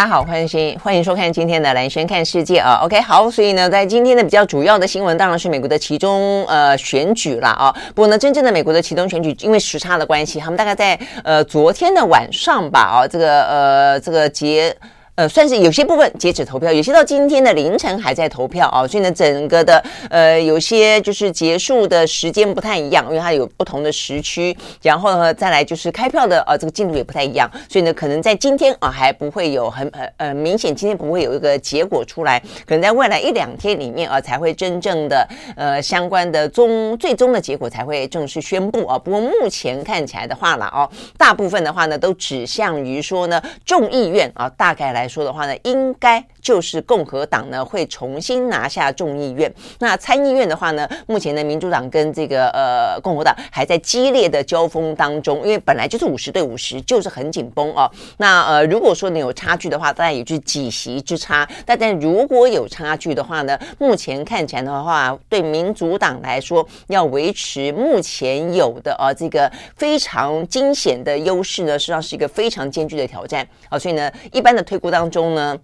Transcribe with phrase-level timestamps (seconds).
[0.00, 2.80] 大家好，欢迎新欢迎收看今天的兰轩看世界啊。
[2.82, 7.70] OK，好，所以呢，在今天的比较主要的新闻，当然是美国的其中呃选举了啊。
[7.88, 14.74] 不过呢，真正的美国的其中选举，因为时差的关系，他们大概在呃昨天的晚上吧啊，这个呃这个节。
[15.20, 38.98] 呃，算是有些部分截止投票，有些到今天的凌晨还在投票啊，所以呢，整个的呃，有些就是结束的时间不太一样，因为它有不同的时区，然后呢，再来就是开票的呃，这个进度也不太一样，所以呢，可能在今天啊还不会有很呃呃明显，今天不会有一个结果出来，可能在未来一两天里面啊才会真正的呃相关的终最终的结果才会正式宣布啊。
[38.98, 45.09] 不过目前看起来的话了哦，大部分的话呢都指向于说呢众议院啊，大概来。
[45.10, 49.52] 说的话呢，应该就是共和党呢会重新拿下众议院。
[49.80, 57.90] 那参议院的话呢，目前呢民主党跟这个呃共和党还在激烈的交锋当中，因为本来就是五十对五十，就是很紧绷哦。
[58.18, 61.48] 那呃如果说你有差距的话，当然也就是几席之差。
[61.66, 73.78] 但但如果有差距的话呢，目前看起来的话，对民主党来说，要维持目前有的啊这个非常惊险的优势呢，实际上是一个非常艰巨的挑战啊。
[73.78, 75.58] 所以呢，一般的推估当中呢，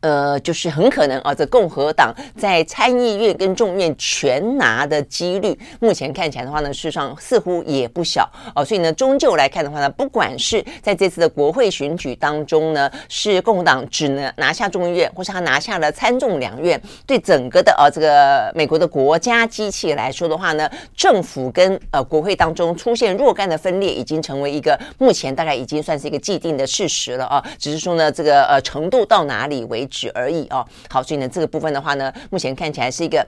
[0.00, 8.64] 呃，就是很可能啊，这共和党在参议院跟众院全拿的几率，目前看起来的话呢，事实上似乎也不小哦。
[8.64, 27.44] 所以呢，终究来看的话呢，不管是在这次的国会选举当中呢，是共和党只能拿下众议院，或是他拿下了参众两院，对整个的呃这个美国的国家机器来说的话呢，政府跟呃国会当中出现若干的分裂，已经成为一个目前大概已经算是一个既定的事实了啊。
[27.58, 33.26] 只是说呢，这个呃程度到哪里为止而已哦，好，所以呢，这个部分的话呢，目前看起来是一个。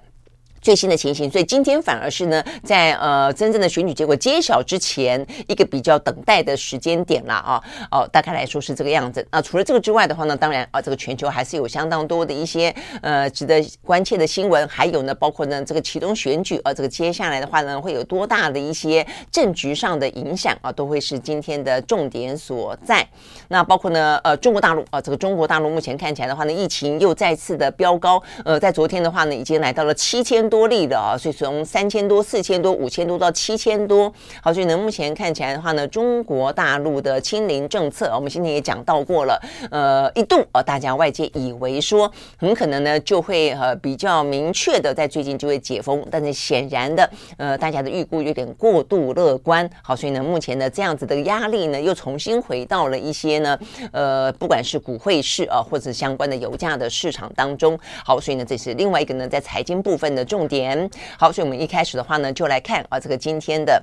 [0.62, 7.60] 最新的情形，所以今天反而是呢，在呃真正的选举结果揭晓之前，一个比较等待的时间点了啊。
[7.90, 9.26] 哦，大概来说是这个样子。
[9.32, 23.04] 那除了这个之外的话呢，当然啊，这个全球还是有相当多的一些呃值得关切的新闻，还有呢，包括呢这个期中选举啊，这个接下来的话呢，会有多大的一些政局上的影响啊，都会是今天的重点所在。
[23.48, 30.51] 那包括呢，呃，中国大陆啊，这个中国大陆目前看起来的话呢，疫情又再次的飙高，呃，在昨天的话呢，已经来到了七千。
[30.52, 39.40] 多例的啊，所以从三千多、四千多、五千多到七千多，好，所以呢，目前看起来的话呢，中国大陆的清零政策，我们今天也讲到过了，
[39.70, 53.58] 呃，一度啊，大家外界以为说很可能呢就会呃比较明确的在最近就会解封，但是显然的，呃，大家的预估有点过度乐观，好，所以呢，目前呢这样子的压力呢又重新回到了一些呢，
[53.90, 60.41] 呃，不管是股汇市啊，或者相关的油价的市场当中，好，所以呢，这是另外一个呢在财经部分的重。
[60.42, 63.80] 重点好，所以我们一开始的话呢，就来看啊，这个今天的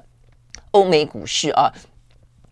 [0.71, 1.71] 欧美股市啊。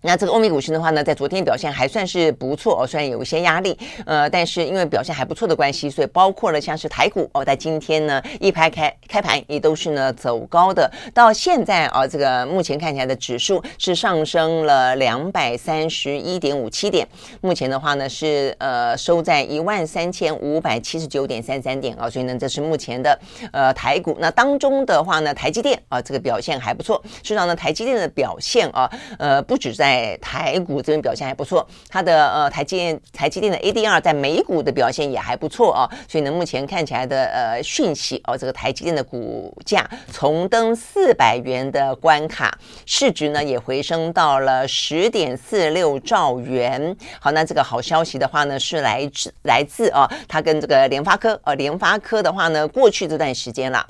[0.07, 10.89] 那这个欧美股市的话呢，在昨天表现还算是不错哦，虽然有一些压力，呃，但是因为表现还不错的关系，所以包括了像是台股哦，在今天呢一排开开盘也都是呢走高的。
[11.13, 17.05] 到现在啊，这个目前看起来的指数是上升了两百三十一点五七点，
[17.41, 23.19] 目前的话呢是呃收在一万三千五百七十九点三三点啊，所以呢这是目前的
[23.51, 24.15] 呃台股。
[24.21, 28.89] 那当中的话呢，台积电啊这个表现还不错，事实上呢台积电的表现啊，
[29.19, 42.55] 呃不止在在台股这边表现还不错，它的呃台积电台积电的 ADR 在美股的表现也还不错啊，所以呢目前看起来的呃讯息哦，这个台积电的股价重登四百元的关卡，
[42.85, 46.95] 市值呢也回升到了十点四六兆元。
[47.19, 53.83] 好，那这个好消息的话呢是来自来自啊，它跟这个联发科呃联发科的话呢过去这段时间了。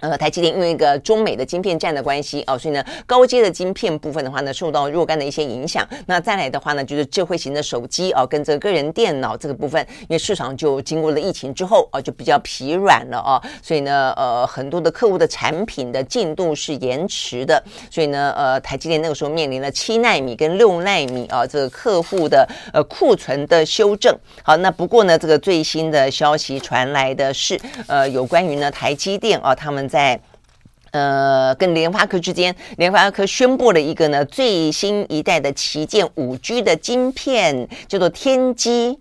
[0.00, 5.86] 呃，台积电因为一个中美的晶片战的关系哦，所以呢，高阶的晶片部分的话呢，受到若干的一些影响。
[6.06, 24.14] 那再来的话呢，就是智慧型的手机哦，跟这个个人电脑这个部分，因为市场就经过了疫情之后啊，就比较疲软了哦，所以呢，呃，很多的客户的产品的进度是延迟的，所以呢，呃，台积电那个时候面临了七纳米跟六纳米啊，这个客户的呃库存的修正。
[24.42, 29.83] 好，那不过呢，这个最新的消息传来的是，呃，有关于呢台积电啊，他们。
[29.88, 30.20] 在
[30.92, 38.98] 呃，跟联发科之间，联发科宣布了一个呢最新一代的旗舰五 G 的晶片，叫做天玑。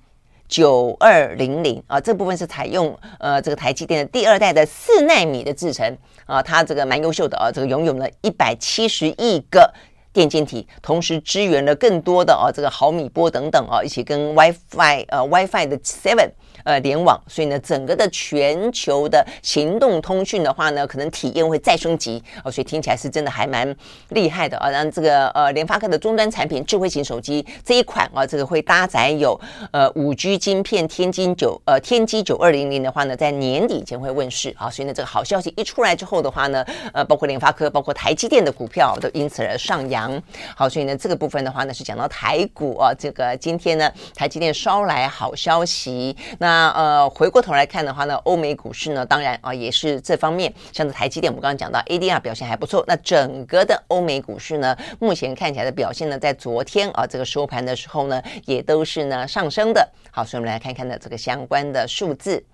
[0.50, 5.98] 九二零零啊，这部分是采用呃这个台积电的第二代的四纳米的制程
[6.28, 9.74] 啊，它这个蛮优秀的啊，这个拥有了一百七十亿个。
[10.12, 16.30] 电晶体同时支援了更多的啊，这个毫米波等等啊，一起跟 WiFi 呃 WiFi 的 Seven。
[16.64, 23.76] 呃，联网，所以呢，整个的全球的行动通讯的话呢，可能体验会再升级哦，所以听起来是真的还蛮
[24.10, 24.70] 厉害的啊。
[24.70, 29.38] 让这个呃，联发科的终端产品智慧型手机这一款啊，这个会搭载有
[29.72, 34.70] 呃五 G 晶片天玑九呃天玑九二零零的话呢，在年底前会问世啊。
[34.70, 40.22] 所以呢，这个好消息一出来之后的话呢，呃，包括联发科，包括台积电的股票都因此而上扬。
[40.56, 46.53] 好，所以呢，这个部分的话呢，是讲到台股啊，这个今天呢，台积电捎来好消息，那。
[46.54, 52.84] 那呃，回过头来看的话呢，欧美股市呢，当然啊，也是这方面，像是台积电，我们刚刚讲到 ADR 表现还不错。
[52.88, 59.90] 那整个的欧美股市呢，目前看起来的表现呢，在昨天啊这个收盘的时候呢，也都是呢上升的。
[60.12, 62.46] 好，所以我们来看看呢这个相关的数字。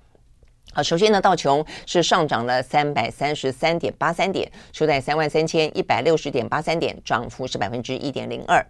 [0.79, 8.65] 好，首先呢，道琼是上涨了三百三十三点八三点，收在三万三千一百六十点八三点，涨幅是百分之一点零二。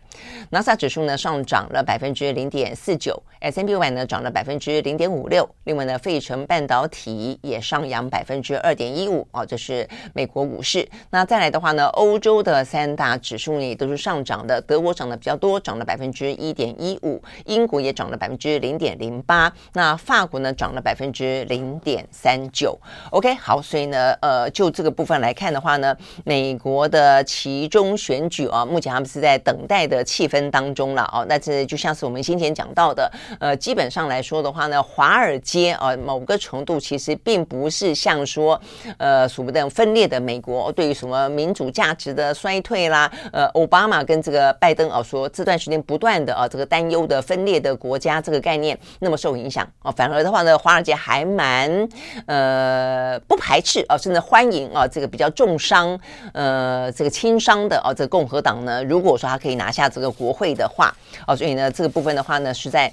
[0.49, 5.47] 纳斯达克指数呢上涨了百分之零点四九，S&P 五百呢涨了百分之零点五六。
[5.65, 9.27] 另外呢，费城半导体也上扬百分之二点一五。
[9.31, 10.89] 哦，这是美国股市。
[11.11, 21.98] 那再来的话呢，欧洲的三大指数呢也都是上涨的，德国涨的比较多，涨了百分之一点一五，英国也涨了百分之零点零八，那法国呢涨了百分之零点。
[21.99, 22.77] 点三九
[23.11, 31.25] ，OK，好，所以呢，呃，就这个部分来看的话呢，美国的其中选举啊，目前他们是在等待的气氛当中了哦。
[31.27, 38.59] 那这就像是我们先前讲到的，呃，基本上来说的话呢，华尔街啊，某个程度其实并不是像说，
[38.97, 51.78] 呃，所谓的分裂的美国，对于什么民主价值的衰退啦，呃，奥巴马跟这个拜登啊说这段时间不断的啊这个担忧的分裂的国家这个概念那么受影响啊，反而的话呢，华尔街还蛮。
[52.25, 55.99] 呃，不排斥啊，甚至欢迎啊，这个比较重伤，
[56.33, 60.95] 呃，这个轻伤的啊，这个共和党呢，如果说他可以拿下这个国会的话，
[61.27, 62.91] 哦，所以呢，这个部分的话呢，是在。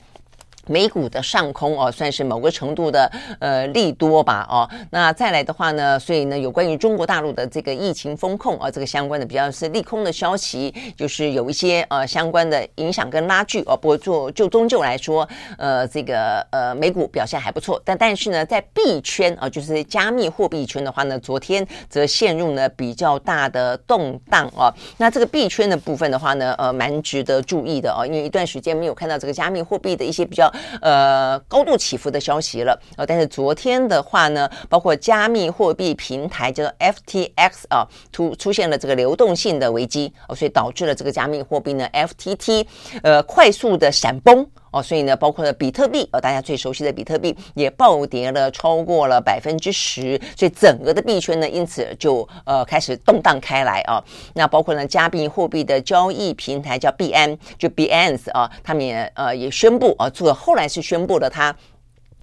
[0.67, 4.69] 美股的上空哦，算是某个程度的呃利多吧哦。
[4.91, 13.77] 那再来的话呢，所以呢，有关于中国大陆的这个疫情风控啊，这个相关的比较是利空的消息，就是有一些呃相关的影响跟拉锯哦。
[13.77, 15.29] 不过做就终究来说，
[15.59, 24.73] 呃，这个呃美股表现还不错，但但是呢，在币圈啊，就是加密货币圈的话呢，昨天则陷入了比较大的动荡哦。
[24.97, 30.53] 那这个币圈的部分的话呢，呃，蛮值得注意的哦，因为一段时间没有看到这个加密货币的一些比较。
[30.81, 42.67] 呃，高度起伏的消息了，呃，但是昨天的话呢，包括加密货币平台叫做 FTX 啊，出出现了这个流动性的危机，哦，所以导致了这个加密货币呢 FTT
[43.03, 44.47] 呃快速的闪崩。
[44.77, 54.05] 哦，所以呢，包括了比特币，呃，大家最熟悉的比特币也暴跌了超过了百分之十，所以整个的币圈呢，因此就呃开始动荡开来啊。
[54.35, 61.57] 那包括呢，加密货币的交易平台叫币安，就 b n s 啊，他们也呃也宣布啊，这个后来是宣布了它。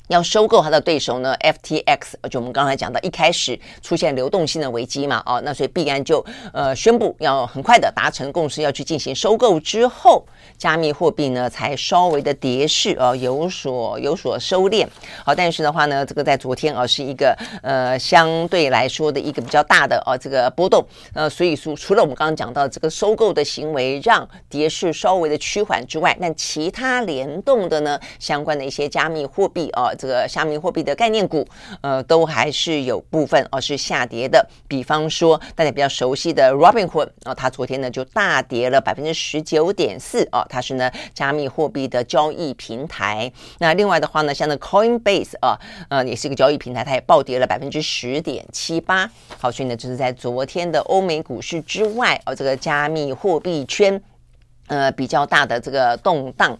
[0.09, 10.25] 要收购他的对手呢，FTX，就我们刚才讲到，一开始出现流动性的危机嘛，哦，那所以币安就呃宣布要很快的达成共识，要去进行收购之后，
[10.57, 14.85] 加密货币呢才稍微的跌势啊有所有所收敛。
[15.25, 29.91] 好，但是的话呢，这个在昨天啊是一个呃相对来说的一个比较大的啊这个波动，呃，所以说除了我们刚刚讲到这个收购的行为让跌势稍微的趋缓之外，那其他联动的呢相关的一些加密货币啊。
[29.95, 31.47] 这个加密货币的概念股，
[31.81, 34.45] 呃，都还是有部分哦是下跌的。
[34.67, 43.31] 比方说，大家比较熟悉的 Robinhood 啊、它昨天呢就大跌了百分之十九点四啊，它是呢加密货币的交易平台。
[43.59, 45.59] 那另外的话呢，像那 Coinbase 啊，
[45.89, 49.09] 呃，也是一个交易平台，它也暴跌了百分之十点七八。
[49.39, 54.01] 好，所以呢，就是在昨天的欧美股市之外，哦，这个加密货币圈，
[54.67, 56.57] 呃，比较大的这个动荡。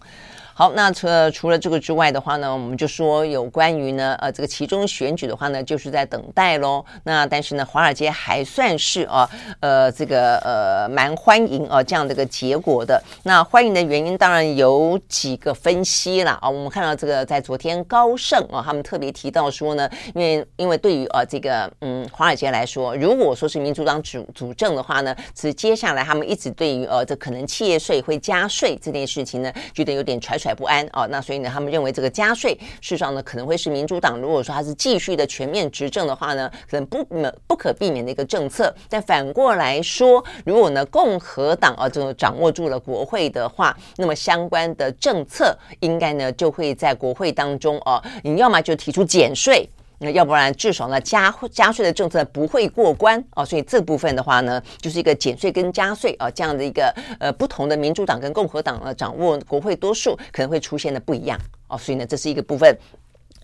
[0.56, 6.86] 好，那除了除了这个之外的话呢，我们就说有关于呢，呃，这个其中选举的话呢，就是在等待喽。
[7.06, 9.28] 那但是呢，华尔街还算是啊，
[9.62, 13.02] 呃，这个呃，蛮欢迎啊这样的一个结果的。
[13.24, 16.38] 那欢迎的原因当然有几个分析啦。
[16.40, 16.48] 啊。
[16.48, 30.38] 我们看到这个在昨天高盛啊，他们特别提到说呢，因为因为对于啊这个嗯华尔街来说，如果说是民主党主主政的话呢，是接下来他们一直对于呃这可能企业税会加税这件事情呢，觉得有点传。
[30.44, 31.08] 甩不安啊。
[31.10, 37.04] 那所以呢，他们认为这个加税事实上呢，可能会是民主党如果说他是继续的全面执政的话呢，可能不
[37.48, 38.74] 不可避免的一个政策。
[38.90, 49.70] 但反过来说，如果呢共和党啊这个掌握住了国会的话，那么相关的政策应该呢就会在国会当中啊，你要么就提出减税。
[50.04, 62.78] 那要不然至少呢加加税的政策不会过关哦，所以这部分的话呢，就是一个减税跟加税啊这样的一个呃不同的民主党跟共和党呢掌握国会多数可能会出现的不一样哦，所以呢这是一个部分。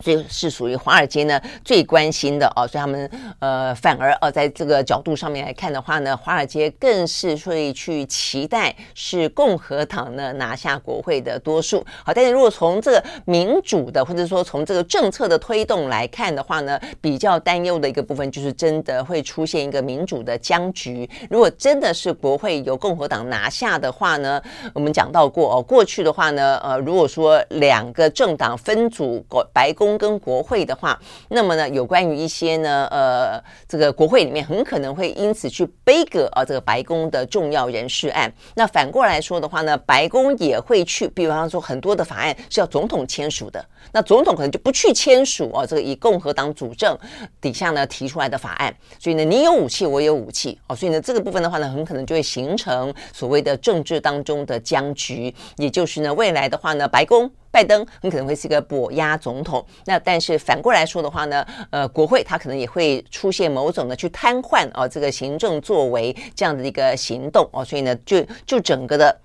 [0.01, 11.85] 所以是属于华尔街呢最关心的哦，所以他们呃反而呃在这个角度上面来看的话呢，华尔街更是会去期待是共和党呢拿下国会的多数。
[12.05, 21.09] 好，但是如果从这个民主的或者说从这个政策的推动来看的话呢，比较担忧的一个部分就是真的会出现一个民主的僵局。
[21.29, 24.41] 如果真的是国会由共和党拿下的话呢，
[24.73, 29.21] 我们讲到过哦，过去的话呢，呃，如果说两个政党分组
[29.53, 29.88] 白宫。
[29.97, 38.31] 跟国会的话，那么呢，有关于一些呢，呃，这个国会里面很可能会因此去杯葛啊，这个白宫的重要人事案。
[38.55, 46.97] 那反过来说的话呢，白宫也会去，比方说很多的法案是要总统签署的，那总统可能就不去签署啊，这个以共和党主政
[47.41, 48.73] 底下呢提出来的法案。
[48.99, 57.29] 所以呢，你有武器，我有武器哦，所以呢，这个部分的话呢，很可能就会形成所谓的政治当中的僵局，也就是呢，未来的话呢，白宫。
[57.51, 69.19] 拜登很可能会是一个跛压总统，那但是反过来说的话呢，呃，国会他可能也会出现某种的去瘫痪啊，这个行政作为这样的一个行动哦，所以呢，就就整个的。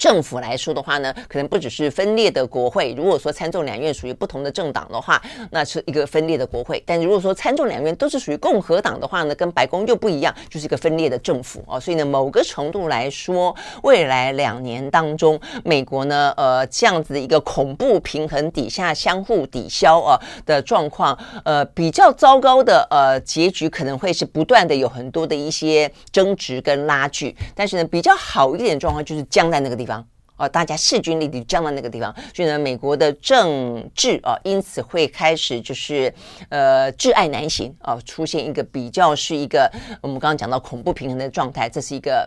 [0.00, 2.94] 政府来说的话呢，可能不只是分裂的国会。
[2.96, 6.82] 如果说参众两院属于不同的政党的话，那是一个分裂的国会。
[6.86, 11.78] 但如果说参众两院都是属于共和党的话呢，跟白宫又不一样，就是一个分裂的政府哦。
[11.78, 21.14] 所以呢，某个程度来说，未来两年当中，美国呢，呃，这样子的一个恐怖平衡底下相互抵消啊的状况，
[21.44, 27.36] 呃，比较糟糕的呃结局可能会是不断的有很多的一些争执跟拉锯。
[27.54, 29.89] 但是呢，比较好一点的状况就是僵在那个地方。
[30.40, 36.12] 哦，大家势均力敌，僵在那个地方，所以呢，美国的政治啊，因此会开始就是
[36.48, 39.70] 呃，挚爱难行啊，出现一个比较是一个
[40.00, 42.26] 我们刚刚讲到恐怖平衡的状态，这是一个。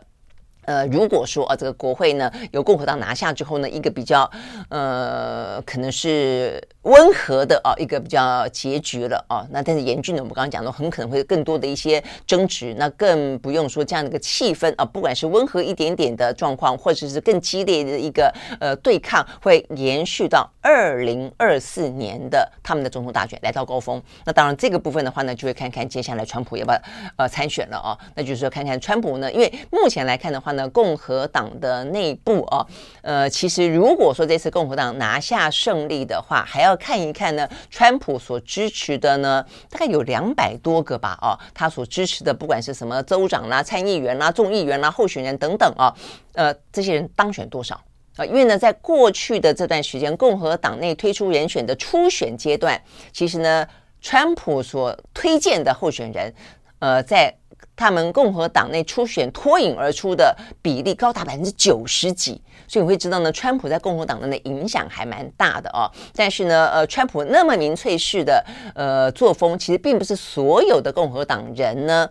[0.66, 4.30] 呃，如果说啊，这个国会呢由共和党拿下之后呢，一个比较
[4.70, 9.46] 呃，可能是温和的啊，一个比较结局了啊。
[9.52, 12.74] 那但是严峻的，我们刚刚讲到，很可能会更多的一些争执。
[12.78, 24.02] 那更不用说这样的一个气氛啊，不管是温和一点点的状况，或者是更激烈的一个呃对抗，会延续到二零二四年的他们的总统大选来到高峰。
[24.24, 26.82] 那当然这个部分的话呢，就会看看接下来川普要不要
[27.18, 27.98] 呃参选了啊。
[28.16, 30.53] 那就是说看看川普呢，因为目前来看的话。
[30.56, 32.66] 那共和党的内部哦，
[33.02, 45.94] 呃，其实如果说这次共和党拿下胜利的话，还要看一看呢，川普所支持的呢，大概有两百多个吧，哦，他所支持的不管是什么州长啦、参议员啦、众议员啦、候选人等等啊，
[46.34, 47.80] 呃，这些人当选多少
[48.16, 48.26] 啊？
[48.26, 52.82] 因为呢，在过去的这段时间，共和党内推出人选的初选阶段，
[53.12, 53.68] 其实呢，
[54.02, 56.34] 川普所推荐的候选人，
[56.80, 57.34] 呃，在
[57.76, 65.90] 他们共和党内初选脱颖而出的比例高达百分之九十几，所以你会知道呢，川普在共和党内的影响还蛮大的哦。
[66.16, 68.44] 但是呢，呃，川普那么民粹式的
[68.76, 72.10] 呃作风，其实并不是所有的共和党人呢。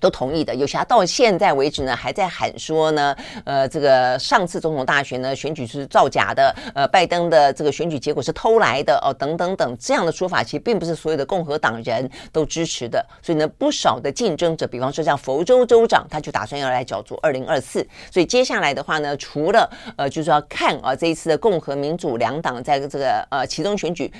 [0.00, 3.14] 都同意的，有些到现在为止呢，还在喊说呢，
[3.44, 13.04] 呃，这个上次总统大选呢，选举是造假的，呃，拜登的这个选举结果是偷来的哦，等等等这样的说法，其实并不是所有的共和党人都支持的。
[13.22, 17.86] 所以呢，不少的竞争者，比方说像佛州州长，他就打算要来角逐二零二四。
[18.10, 24.10] 所以接下来的话呢，除了呃，就是要看啊，这一次的共和民主两党在这个呃其中选举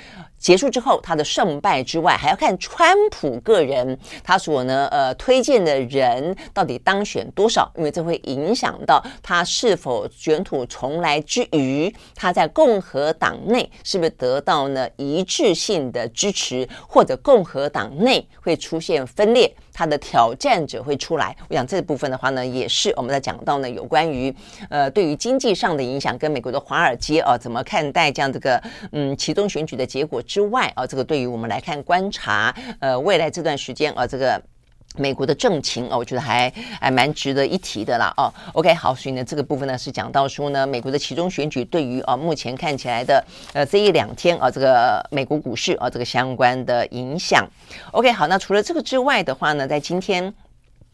[0.41, 5.91] 结束之后他的胜败之外，还要看川普个人他所呢呃推荐的。
[5.91, 7.69] 人到底当选多少？
[7.75, 21.35] 因为这会影响到他是否卷土重来之余，他在共和党内是不是得到呢一致性的支持，或者共和党内会出现分裂，他的挑战者会出来。
[21.49, 24.33] 我想这部分的话呢，也是我们在讲到呢有关于
[24.69, 28.61] 呃对于经济上的影响，跟美国的华尔街啊怎么看待这样这个
[28.93, 34.41] 嗯其中选举的结果之外啊，这个对于我们来看观察呃未来这段时间啊这个。
[34.97, 38.27] 美国的政情哦，我觉得还还蛮值得一提的啦哦。
[38.51, 43.23] OK，好，所以呢，这个部分呢是讲到说呢，美国的其中选举对于啊目前看起来的
[43.53, 47.47] 呃这一两天啊这个美国股市啊这个相关的影响。
[47.93, 50.33] OK，好，那除了这个之外的话呢，在今天。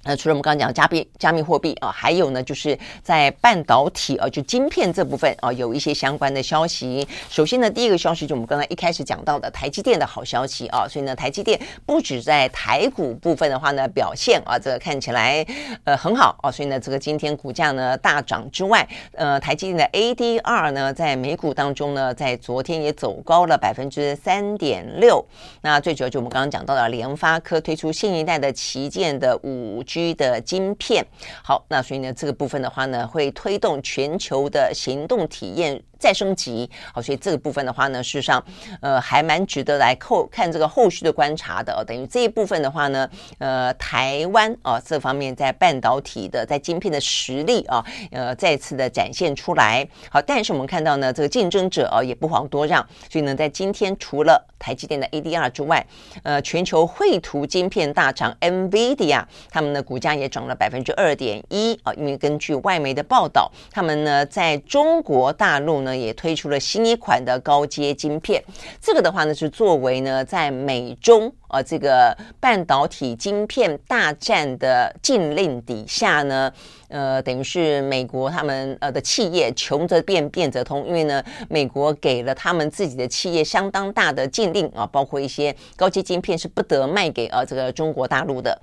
[0.07, 7.05] 呃，除了我们刚刚讲加密加密货币啊，还有呢，就是在半导体啊，就晶片这部分啊，有一些相关的消息。
[7.29, 15.45] 首先呢，第一个消息就我们刚才一开始讲到的台积电的好消息啊，所以呢，台积电不止在台股部分的话呢表现啊，这个看起来
[15.83, 25.21] 呃很好啊，所以呢，这个今天股价呢大涨之外，呃，台积电的 ADR 呢在美股当中呢，在昨天也走高了百分之三点六。
[25.61, 31.05] 那最主要就我们刚刚讲到的联发科推出新一代的旗舰的五 G 的晶片，
[31.43, 38.43] 好，那所以呢，这个部分的话呢，会推动全球的行动体验再升级，好，所以这个部分的话呢，事实上，
[38.81, 41.83] 呃，还蛮值得来扣看这个后续的观察的。
[41.85, 49.87] 等于这一部分的话呢，呃，台湾啊这方面在半导体的在晶片的实力啊，呃，再次的展现出来。
[50.09, 55.85] 好，但是我们看到呢，这个竞争者啊也不遑多让，所以呢，在今天除了台积电的 ADR 之外，
[56.23, 68.43] 呃，全球绘图晶片大厂 NVIDIA 他们的股价也涨了百分之二点一啊，因为根据外媒的报道，他们呢在中国大陆呢也推出了新一款的高阶晶片，
[68.81, 76.51] 这个的话呢是作为呢在美中啊这个半导体晶片大战的禁令底下呢，
[76.87, 88.59] 呃，等于是美国他们呃的企业穷则变，变则通，因为呢美国给了他们自己的企业相当大的禁令啊，包括一些高阶晶片是不得卖给啊这个中国大陆的。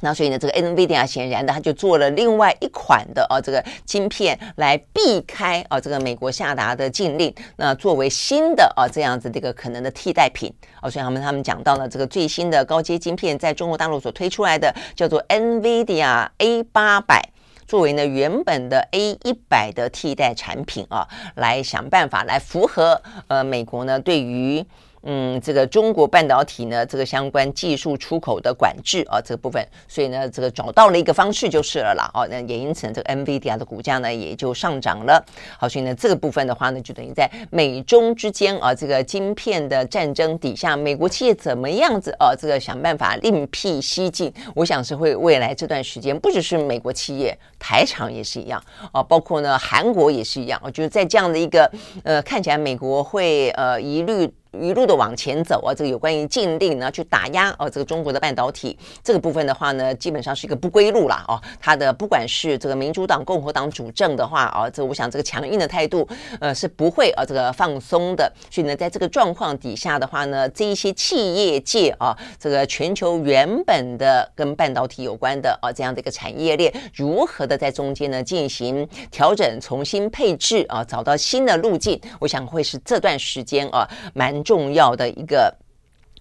[0.00, 17.26] 那所以呢，这个 NVIDIA 显然的，他就做了另外一款的啊这个晶片来避开啊这个美国下达的禁令，那作为新的啊这样子这个可能的替代品啊，所以他们他们讲到了这个最新的高阶晶片在中国大陆所推出来的叫做 NVIDIA A 八百，
[17.66, 24.64] 作为呢原本的 A 一百的替代产品啊，来想办法来符合呃美国呢对于。
[25.08, 32.10] 嗯，这个中国半导体呢，这个相关技术出口的管制啊，这个部分，所以呢，这个找到了一个方式就是了啦。
[32.12, 35.24] 哦，那也因此呢，这个 NVIDIA 的股价呢也就上涨了。
[35.58, 48.60] 好，所以呢，这个部分的话呢，就等于在美中之间啊，这个晶片的战争底下，美国企业怎么样子啊，这个想办法另辟蹊径，我想是会未来这段时间，不只是美国企业，台厂也是一样
[48.90, 50.60] 啊，包括呢韩国也是一样。
[50.64, 51.70] 我觉得在这样的一个
[52.02, 54.28] 呃，看起来美国会呃一律。
[54.60, 61.40] 一路的往前走啊，这个有关于禁令呢，去打压哦，这个中国的半导体这个部分的话呢，基本上是一个不归路了哦。
[61.60, 66.08] 它的不管是这个民主党、共和党主政的话啊，这、我想这个强硬的态度
[66.40, 68.32] 呃是不会啊这个放松的。
[68.50, 84.45] 所以呢，在这个状况底下的话呢，这一些企业界啊，这个全球原本的跟半导体有关的啊这样的一个产业链，如何的在中间呢进行调整、重新配置啊，找到新的路径，我想会是这段时间啊蛮。
[84.46, 85.52] 重要的一个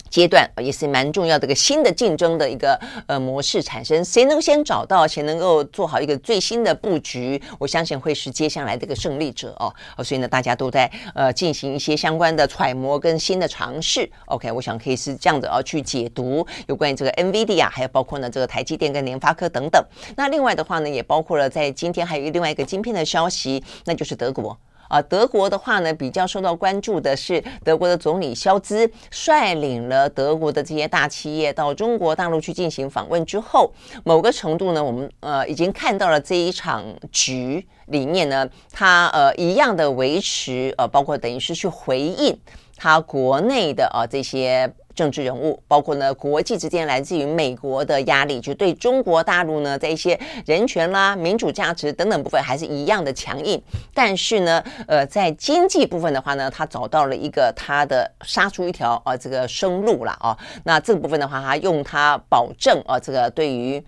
[0.09, 4.03] 阶段，也是蛮重要的一个新的竞争的一个呃模式产生。
[4.03, 9.73] 谁能先找到，谁能够做好一个最新的布局，我相信会是接下来的一个胜利者哦。
[10.03, 14.09] 所以呢，大家都在呃进行一些相关的揣摩跟新的尝试。
[14.27, 19.83] OK，我想可以是这样子哦去解读有关于这个 NVIDIA，还有包括呢这个台积电跟联发科等等。
[20.15, 24.57] 那另外的话呢，也包括了在今天还有另外一个晶片的消息，那就是德国。
[24.87, 42.37] 啊，德国的话呢，比较受到关注的是德国的总理肖兹率领了德国的这些大企业到中国大陆去进行访问之后，某个程度呢，我们呃已经看到了这一场局里面呢，他呃一样的维持呃，包括等于是去回应
[42.75, 44.73] 他国内的啊这些。
[44.95, 53.61] 政治人物，包括呢国际之间来自于美国的压力，就对中国大陆呢，在一些人权啦、民主价值等等部分还是一样的强硬。
[53.93, 60.35] 但是呢，呃，在经济部分的话呢，他找到了一个他的杀出一条啊、呃、这个生路了啊。
[60.63, 63.83] 那这个部分的话，他用他保证啊、这个对于。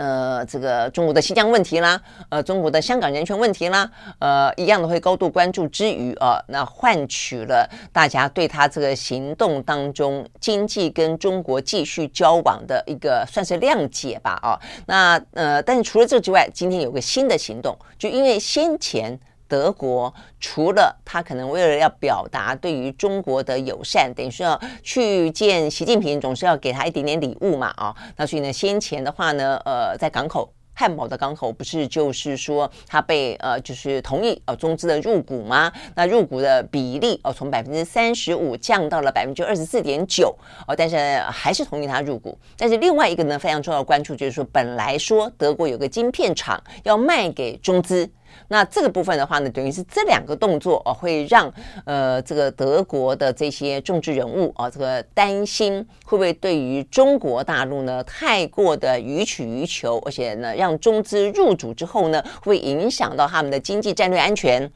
[0.00, 14.58] 呃，这个中国的新疆问题啦，呃，中国的香港人权问题啦，呃，一样的会高度关注之余啊，那换取了大家对他这个行动当中经济跟中国继续交往的一个算是谅解吧啊。
[14.86, 19.20] 那呃，但是除了这之外，今天有个新的行动，就因为先前。
[19.50, 35.70] 德国除了他可能为了要表达对于中国的友善，等于说要去见习近平，总是要给他一点点礼物嘛啊，那所以呢，先前的话呢，呃，在港口汉堡的港口不是就是说他被呃就是同意呃中资的入股吗？
[35.96, 40.34] 那入股的比例哦从百分之三十五降到了百分之二十四点九
[40.66, 40.96] 哦，但是
[41.28, 42.38] 还是同意他入股。
[42.56, 48.08] 但是另外一个呢非常重要的关注就是说，本来说德国有个晶片厂要卖给中资。
[48.48, 51.52] 那这个部分的话呢，等于是这两个动作哦，会让
[51.84, 64.70] 呃这个德国的这些政治人物啊，这个担心会不会对于中国大陆呢太过的予取予求，而且呢让中资入主之后呢，会影响到他们的经济战略安全。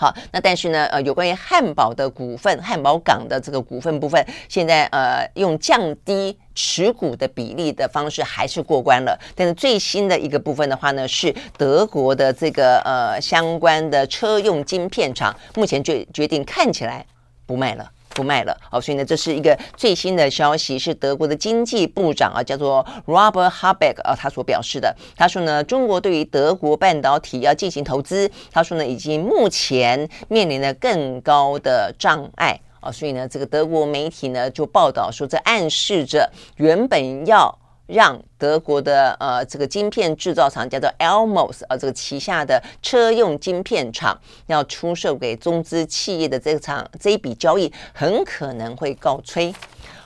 [0.00, 9.18] 好，那但是呢，呃，有关于汉堡的股份，汉堡港的这个股份部分，现在呃用降低持股的比例的方式还是过关了。
[9.34, 17.04] 但是最新的一个部分的话呢，是德国的这个呃相关的车用晶片厂，目前就决定看起来
[17.44, 17.90] 不卖了。
[18.18, 24.92] 不卖了，好，所以呢，这是一个最新的消息，是德国的经济部长啊，叫做 Robert Habeck 啊，他所表示的。
[25.14, 37.56] 他说呢，中国对于德国半导体要进行投资，他说呢，已经目前面临了更高的障碍啊，所以呢，这个德国媒体呢就报道说，这暗示着原本要。
[37.88, 49.52] 让德国的呃这个晶片制造厂叫做 Elmos 啊，这个旗下的车用晶片厂要出售给中资企业的这场这一笔交易很可能会告吹。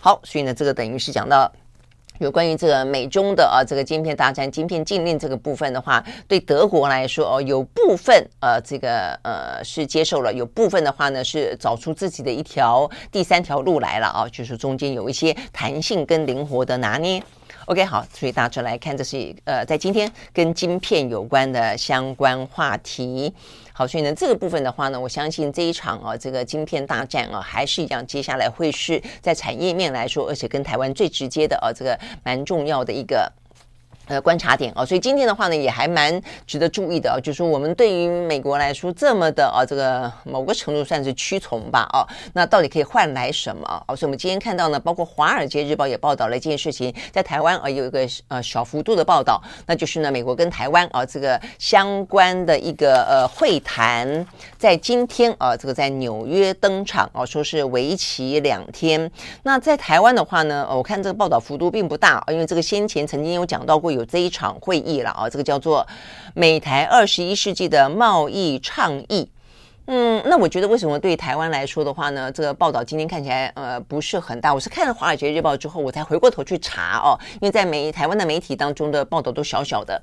[0.00, 1.50] 好，所以呢，这个等于是讲到
[2.18, 17.20] 有关于这个美中的啊这个晶片大战、晶片禁令这个部分的话，对德国来说哦，有部分呃这个呃是接受了，有部分的话呢是找出自己的一条第三条路来了啊，就是中间有一些弹性跟灵活的拿捏。
[17.66, 23.32] OK，好，所以大致来看，这是呃，在今天跟晶片有关的相关话题。
[23.72, 33.30] 好，所以呢，这个部分的话呢，我相信这一场啊，这个晶片大战啊，还是一样，接下来会是在产业面来说，而且跟台湾最直接的啊，这个蛮重要的一个。
[34.06, 37.20] 呃，观察点哦，所以今天的话呢，也还蛮值得注意的哦。
[37.20, 43.84] 就是说我们对于美国来说，这么的啊，这个某个程度算是屈从吧，哦，那到底可以换来什么？
[43.86, 54.26] 哦，所以我们今天看到呢，包括《华尔街日报》也报道了一件事情，在台湾啊有一个呃小幅度的报道，那就是呢，美国跟台湾啊这个相关的一个呃会谈，
[54.58, 59.08] 在今天啊这个在纽约登场哦，说是为期两天。
[59.44, 63.92] 那在台湾的话呢，我看这个报道幅度并不大，因为这个先前曾经有讲到过。
[63.92, 65.86] 有这一场会议了啊，这个叫做
[66.34, 69.28] 美台二十一世纪的贸易倡议。
[69.86, 74.54] 嗯，那我觉得为什么对台湾来说的话呢，这个报道今天看起来呃不是很大。
[74.54, 80.00] 我是看了《华尔街日报》之后，我才回过头去查哦，因为在美台湾的媒体当中的报道都小小的。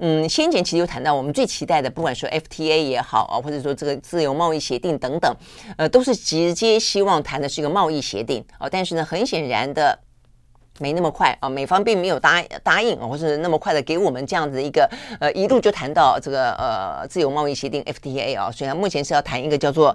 [0.00, 5.32] 嗯，先前其实有谈到我们最期待的，不管说 FTA 也好啊，或者说这个自由贸易协定等等，
[5.78, 8.68] 呃，都是直接希望谈的是一个贸易协定哦。
[8.68, 9.96] 但是呢，很显然的。
[10.80, 14.90] 没那么快啊，美方并没有答答应，或是那么快的给我们这样子一个
[15.20, 19.94] 呃，一路就谈到这个呃自由贸易协定 FTA 啊，所以目前是要谈一个叫做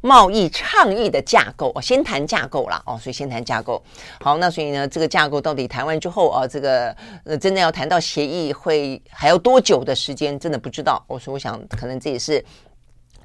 [0.00, 3.82] 贸易倡议的架构，先谈架构啦哦，所以先谈架构。
[4.20, 11.02] 好，那所以呢，这个架构到底谈完之后啊，这个呃真的要谈到协议会还要多久的时间，真的不知道。
[11.06, 12.44] 我说，我想可能这也是。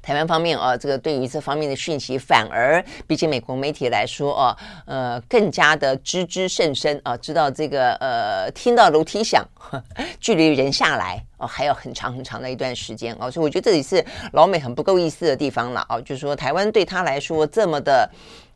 [0.02, 9.46] 台湾方面啊，这个对于这方面的讯息，反而比起美国媒体来说啊，呃，更加的知之甚深啊，知道这个呃，听到楼梯响，
[10.20, 11.24] 距离人下来。
[11.40, 18.08] 哦，还有很长很长的一段时间哦，所以我觉得这里是老美很不够意思的地方了啊，就是说台湾对他来说这么的。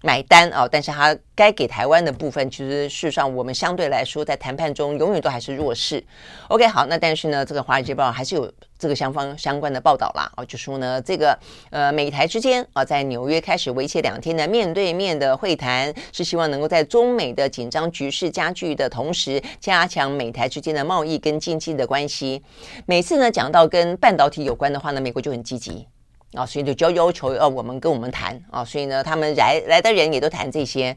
[0.06, 6.04] 买单啊，但是他该给台湾的部分，其实事实上我们相对来说在谈判中永远都还是弱势。
[6.48, 11.38] OK，好，那但是呢，这个《华尔街日报》还是有这个相方相关的报道啦，啊，就说呢，这个
[11.70, 22.42] 呃美台之间啊，在纽约开始为期两天的面对面的会谈，是希望能够在中美的紧张局势加剧的同时，加强美台之间的贸易跟经济的关系。
[22.86, 25.86] 每次呢讲到跟半导体有关的话呢，美国就很积极。
[26.34, 30.96] 啊，所以就就要求要我们跟我们谈啊，所以呢，他们来来的人也都谈这些。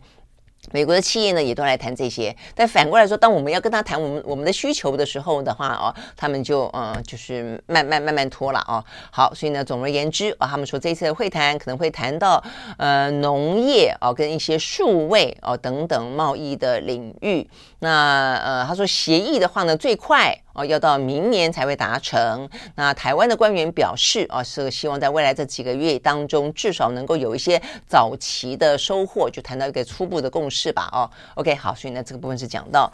[0.71, 8.83] 美国的企业呢，也都来谈这些，但反过来说，当我们要跟他谈我们我们的需求的时候的话哦，他们就呃，就是慢慢慢慢拖了哦。
[9.11, 12.43] 好，所以呢，总而言之啊，他们说这次的会谈可能会谈到
[12.77, 17.47] 呃农业哦，跟一些数位哦等等贸易的领域。
[17.79, 22.50] 那呃，他说协议的话呢，最快哦要到明年才会达成。
[22.76, 30.67] 那台湾的官员表示啊，是希望在未来这几个月当中，至少能够有一些早期的收获，就谈到一个初步的共识。
[30.74, 30.89] 吧？
[30.91, 32.91] 哦，OK，好，所以呢，这个部分是讲到，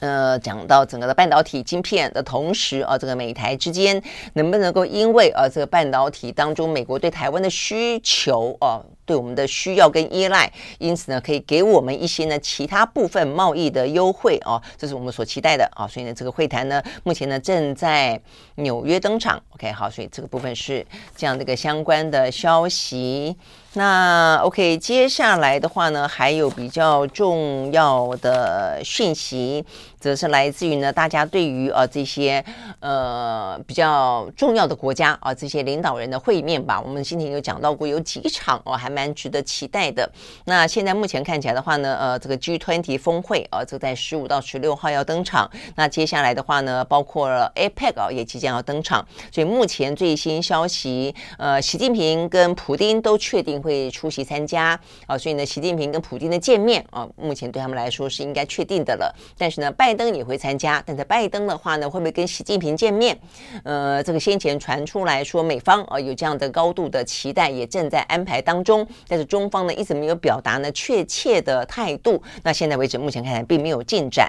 [0.00, 4.02] 呃，讲到整个的半导体晶片的同时啊，这个美台之间
[4.32, 15.86] 能不能够因为啊，这个半导体当中美国对台湾的需求啊，对我们的需要跟依赖，因此呢，可以给我们一些呢其他部分贸易的优惠啊，这是我们所期待的啊。
[15.86, 18.20] 所以呢，这个会谈呢，目前呢正在
[18.56, 19.42] 纽约登场。
[19.54, 20.84] OK，好，所以这个部分是
[21.16, 23.36] 这样的一个相关的消息。
[23.74, 29.64] 那 OK，接下来的话呢，还有比较重要的讯息，
[30.04, 32.44] 则是来自于呢，大家对于呃这些
[32.80, 36.78] 呃比较重要的国家啊、这些领导人的会面吧。
[36.78, 40.06] 我们今天有讲到过，有几场哦，还蛮值得期待的。
[40.44, 45.50] 那现在目前看起来的话呢，呃，这个 G20 峰会啊、呃，这在十五到十六号要登场。
[45.74, 49.06] 那接下来的话呢，包括了 APEC 啊、也即将要登场。
[49.32, 53.54] 所以目前最新消息，呃，习近平跟普丁都确定。
[53.64, 59.14] 会出席参加啊，所以呢，习近平跟普丁的见面啊，目前对他们来说是应该确定的了。
[59.38, 63.16] 但是呢，拜拜登也会参加，但在拜登的话呢，会不会跟习近平见面？
[63.62, 68.84] 呃，这个先前传出来说美方啊有这样的高度的期待，也正在安排当中。
[69.06, 72.20] 但是中方呢一直没有表达呢确切的态度。
[72.42, 74.28] 那现在为止，目前看来并没有进展。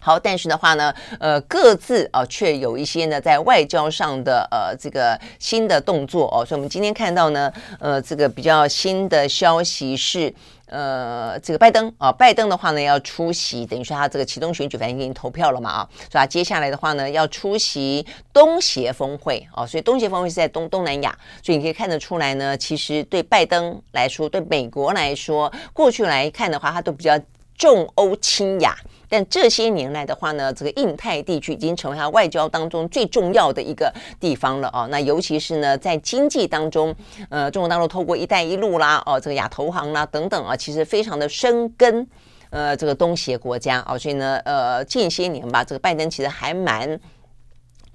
[0.00, 6.44] 好，但是的话呢，呃，各自啊，却有一些呢，在外交上的呃这个新的动作哦。
[6.46, 10.32] 所以，我们今天看到呢，呃，这个比较新的消息是，
[10.66, 27.18] 呃，这个拜登啊，拜登的话呢，要出席，等于说他这个其中选举反正已经投票了嘛啊，所以他接下来的话呢，要出席东协峰会啊，所以东协峰会是在东东南亚，所以你可以看得出来呢，其实对拜登来说，对美国来说，过去来看的话，他都比较
[27.56, 28.76] 重欧轻亚。
[29.08, 34.86] 但这些年来的话呢，这个印太地区已经成为他外交当中最重要的一个地方了啊。
[34.90, 36.94] 那尤其是呢，在经济当中，
[37.28, 42.06] 呃，中国大陆透过“一带一路”啦，哦，这个亚投行啦等等啊，其实非常的生根，
[42.50, 43.96] 呃，这个东协国家啊。
[43.96, 46.98] 所以呢，呃，近些年吧，这个拜登其实还蛮。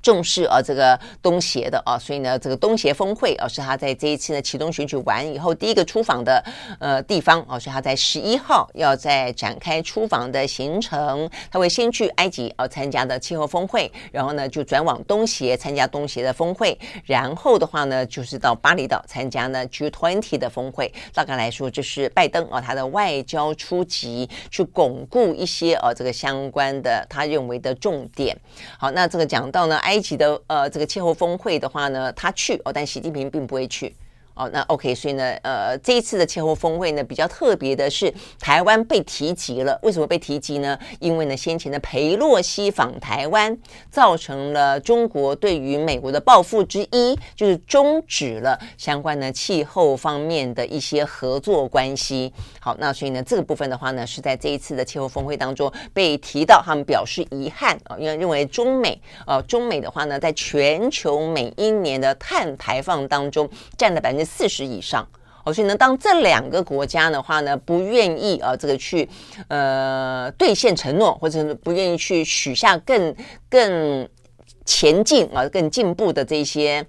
[0.02, 6.44] 重视啊，这个东协的啊，所以呢，这个东协峰会啊，是他在这一次呢启动选举完以后第一个出访的
[6.80, 20.92] 呃地方啊，所以他在十一号要在展开出访的行程，他会先去埃及啊参加的气候峰会，然后呢就转往东协参加东协的峰会，然后的话呢就是到巴厘岛参加呢 G20 的峰会。
[21.14, 28.36] 大概来说，就是拜登啊他的外交出击，去巩固一些啊这个相关的他认为的重点。
[28.80, 29.78] 好，那这个讲到呢。
[29.91, 33.94] 埃埃及的呃这个气候峰会的话呢，他去哦，但习近平并不会去。
[34.34, 39.78] 哦，那 OK，所以呢，呃，这一次的气候峰会呢，比较特别的是台湾被提及了。
[39.84, 40.78] 为什么被提及呢？
[41.00, 43.56] 因为呢，先前的裴洛西访台湾，
[43.90, 52.32] 造成了中国对于美国的报复之一，就是终止了相关的气候方面的一些合作关系。
[52.60, 65.08] 好，那所以呢，这个部分的话呢，是在这一次的气候峰会当中被提到，他们表示遗憾啊，因为认为中美呃，中美的话呢，在全球每一年的碳排放当中占了百分之四十以上，
[65.44, 69.08] 哦，所以呢，当这两个国家的话呢，不愿意啊，这个去
[69.48, 73.16] 呃兑现承诺，或者不愿意去许下更
[73.50, 74.08] 更
[74.66, 76.86] 前进啊、更进步的这些。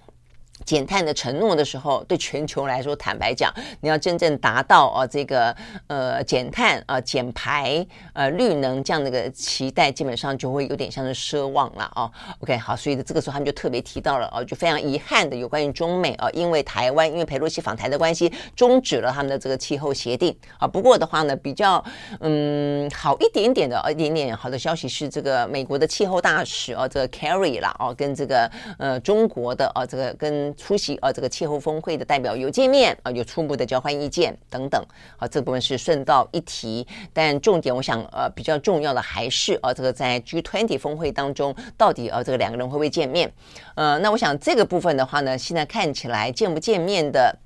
[0.64, 5.55] 减碳的承诺的时候，对全球来说，坦白讲，你要真正达到啊这个
[5.87, 12.11] 呃减碳啊减排呃绿能这样的一个期待，基本上就会有点像是奢望了啊。
[12.40, 20.66] OK，好，所以这个时候他们就特别提到了啊，就非常遗憾的有关于中美啊，因为台湾因为佩洛西访台的关系，终止了他们的这个气候协定啊。
[20.66, 21.83] 不过的话呢，比较
[22.20, 34.84] 嗯好一点点的啊一点点好的消息是，这个美国的气候大使啊，这个 Kerry 啦啊，跟这个呃中国的啊这个跟出席啊，这个气候峰会的代表有见面啊，有初步的交换意见等等。
[35.16, 43.32] 好，这部分是顺道一提，但重点我想呃比较重要的还是啊，这个在 G20 峰会当中，到底啊这个两个人会不会见面？
[43.74, 47.38] 呃，那我想这个部分的话呢，现在看起来见不见面的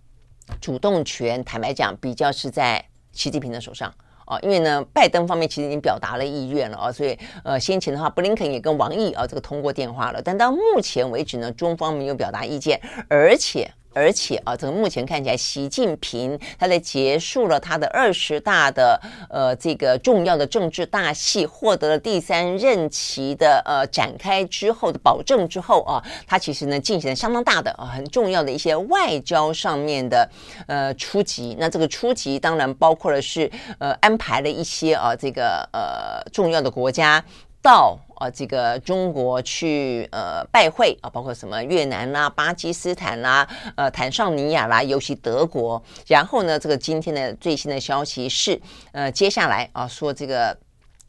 [0.60, 3.92] 主动权，坦白讲，比较是在习近平的手上。
[4.26, 13.70] 啊，因为呢，拜登方面其实已经表达了意愿了啊，所以呃，先前的话，布林肯也跟王毅啊这个通过电话了，但到目前为止呢，中方没有表达意见，而且。
[13.96, 30.28] 而且啊，这个目前看起来，习近平他在结束了他的二十大的呃这个重要的政治大戏，获得了第三任期的呃展开之后的保证之后啊，他其实呢进行了相当大的啊很重要的一些外交上面的
[30.66, 31.56] 呃出击。
[31.58, 37.24] 那这个出击当然包括了是呃安排了一些啊这个呃重要的国家。
[37.66, 45.82] 到啊，这个中国去呃拜会啊，包括什么越南啦、巴基斯坦啦、呃坦桑尼亚啦，尤其德国。
[46.06, 48.60] 然后呢，这个今天的最新的消息是，
[48.92, 50.56] 呃，接下来啊说这个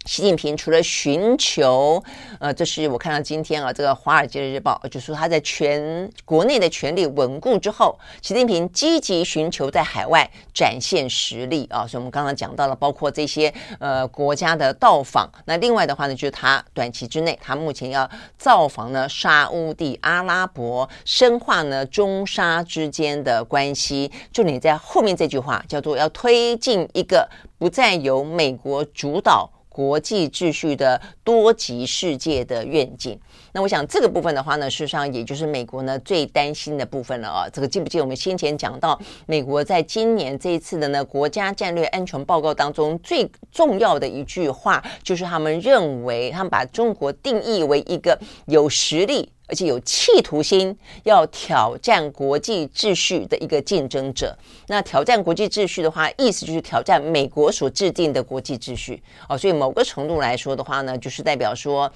[0.08, 2.02] 习近平除了寻求，
[2.40, 11.86] 呃，这是我看到今天啊，这个《华尔街日报》就说他在全国内的权力稳固之后，习近平积极寻求在海外展现实力啊。
[11.86, 15.30] 所以我们刚刚讲到了，包括这些呃国家的到访。
[15.44, 24.10] 那另外的话呢，就是他短期之内，他目前要造访呢沙乌地阿拉伯，深化呢中沙之间的关系。
[24.32, 29.52] 重点在后面这句话，叫做要推进一个不再由美国主导。
[29.78, 33.20] 国际秩序的多极世界的愿景，
[33.58, 37.50] 那我想这个部分的话呢，事实上也就是美国呢最担心的部分了啊。
[37.52, 48.16] 这个记不记得我们先前讲到，美国在今年这一次的呢国家战略安全报告当中最重要的一句话，就是他们认为他们把中国定义为一个
[48.46, 49.28] 有实力。
[49.50, 54.38] 而且有企图心要挑战国际秩序的一个竞争者。
[54.68, 59.38] 那挑战国际秩序的话，意思就是挑战美国所制定的国际秩序哦。
[59.38, 61.92] 所以某个程度来说的话呢，就是代表说。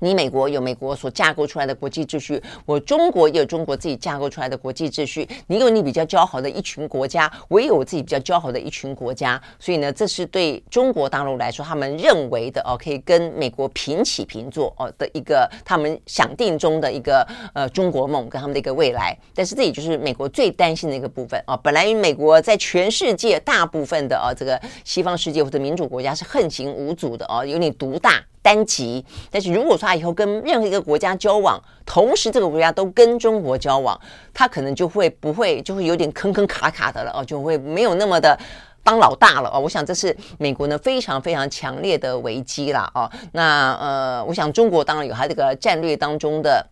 [0.00, 5.28] 你美国有美国所架构出来的国际秩序，我中国也有中国自己架构出来的国际秩序。
[5.46, 9.40] 你有你比较姣好的一群国家，我也有我自己比较姣好的一群国家。
[9.58, 19.16] 所以呢，这是对中国大陆来说，他们认为的哦，可以跟美国平起平坐哦的一个他们想定中的一个呃中国梦跟他们的一个未来。
[19.34, 21.56] 但是这也就是美国最担心的一个部分啊。
[21.56, 28.22] 本来美国在全世界大部分的啊这个西方世界或者民主国家是横行无阻的哦，有点独大。
[28.40, 33.98] 单极，但是如果说他以后跟任何一个国家交往，同时这个国家都跟中国交往，
[34.34, 38.38] 他可能就会不会就会有点坑坑卡卡的了哦，就会没有那么的
[38.82, 39.58] 当老大了哦。
[39.58, 43.10] 我想这是美国呢非常非常强烈的危机啦哦。
[43.32, 46.66] 那呃，我想中国当然有他这个战略当中的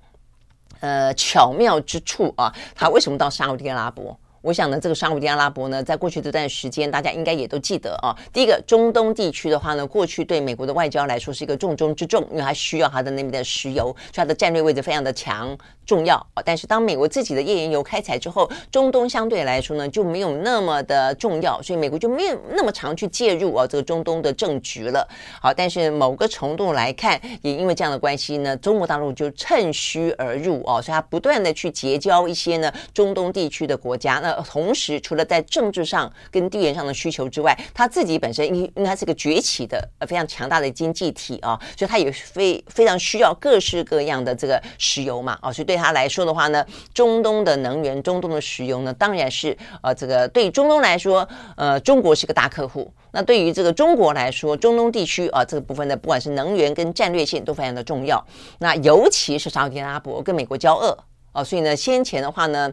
[0.81, 4.14] 呃巧妙之处啊，他为什么到沙乌地阿拉伯？
[4.46, 8.14] 我想呢，这个沙乌地阿拉伯呢，在过去这段时间，大家应该也都记得啊。
[8.32, 15.59] 第一个，中东地区的话呢，过去对美国的外交来说是一个重中之重，因为它需要它的那边的石油，所以它的战略位置非常的强。
[15.85, 25.06] 重要啊，但是当美国自己的页岩油开采之后，中东相对来说呢就没有那么的重要，所以美国就没有那么常去介入啊这个中东的政局了。
[25.40, 34.18] 好，但是某个程度来看，也因为这样的关系呢，中国大陆就趁虚而入哦，所以它不断的去结交一些呢中东地区的国家。
[34.20, 45.77] 那同时，除了在政治上跟地缘上的需求之外，它自己本身因因为它是个崛起的呃非常强大的经济体啊，所以它也非非常需要各式各样的这个石油嘛啊，所以对。
[45.77, 52.90] 对他来说的话呢，中东的能源、中东的石油呢，当然是呃，这个对中东来说，呃，中国是个大客户。
[53.11, 58.27] 那对于这个中国来说，中东地区啊，这个部分呢，不管是能源跟战略性都非常的重要。
[58.61, 60.96] 那尤其是沙特阿拉伯跟美国交恶
[61.33, 62.72] 啊，所以呢，先前的话呢。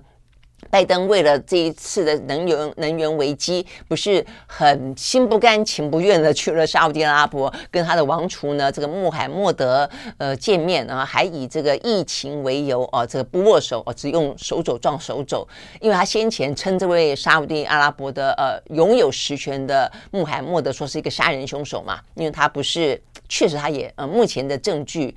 [0.73, 15.47] 拜登为了这一次的能源能源危机，不是很心不甘情不愿的去了沙乌地阿拉伯，跟他的王储呢这个穆罕默德呃见面啊，还以这个疫情为由哦，这个不握手哦，只用手肘撞手肘，
[15.79, 22.99] 因为他先前称这位沙乌地阿拉伯的呃拥有实权的穆罕默德说是一个杀人凶手嘛，因为他不是。
[23.33, 25.15] 确实，他也呃，目前的证据，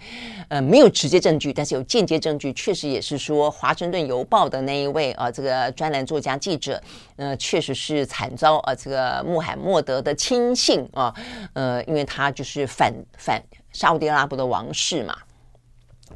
[0.48, 6.82] 呃，没有直接证据，但是有间接证据，确实也是说，《华盛顿邮报》的那一位呃，这个专栏作家记者，
[7.16, 11.14] 呃，确实是惨遭呃，这个穆罕默德的亲信啊，
[11.52, 15.14] 呃，因为他就是反反沙乌地阿拉伯的王室嘛。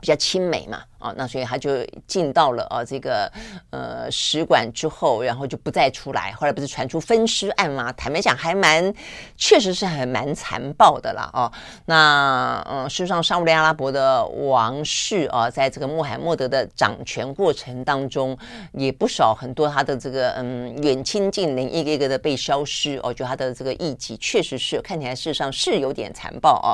[0.00, 3.30] 比较亲美嘛，啊，那所以他就进到了啊这个
[3.70, 6.32] 呃使馆之后，然后就不再出来。
[6.32, 7.92] 后来不是传出分尸案吗？
[7.92, 8.92] 坦白讲，还蛮
[9.36, 11.52] 确实是还蛮残暴的啦，哦。
[11.84, 18.36] 那嗯，事实上，沙乌地阿拉伯的王室啊，在这个穆罕默德的掌权过程当中，
[18.72, 26.72] 也不少很多他的这个嗯远亲近邻，一个一个的被消失哦，就他的这个艺伎，确实是看起来事实上是有点残暴哦。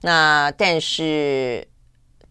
[0.00, 1.66] 那但是。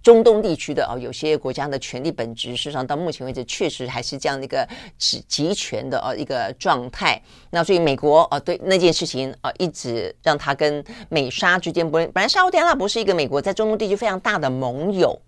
[0.05, 4.63] 中东地区的哦，有些国家的权力本质，事实上到目前为止，确实还是这样的一个
[4.99, 7.19] 集集权的啊一个状态。
[7.49, 15.19] 那所以美国啊，对那件事情啊，一直让他跟美沙之间不，本来沙乌地阿拉伯是一个美国在中东地区非常大的盟友。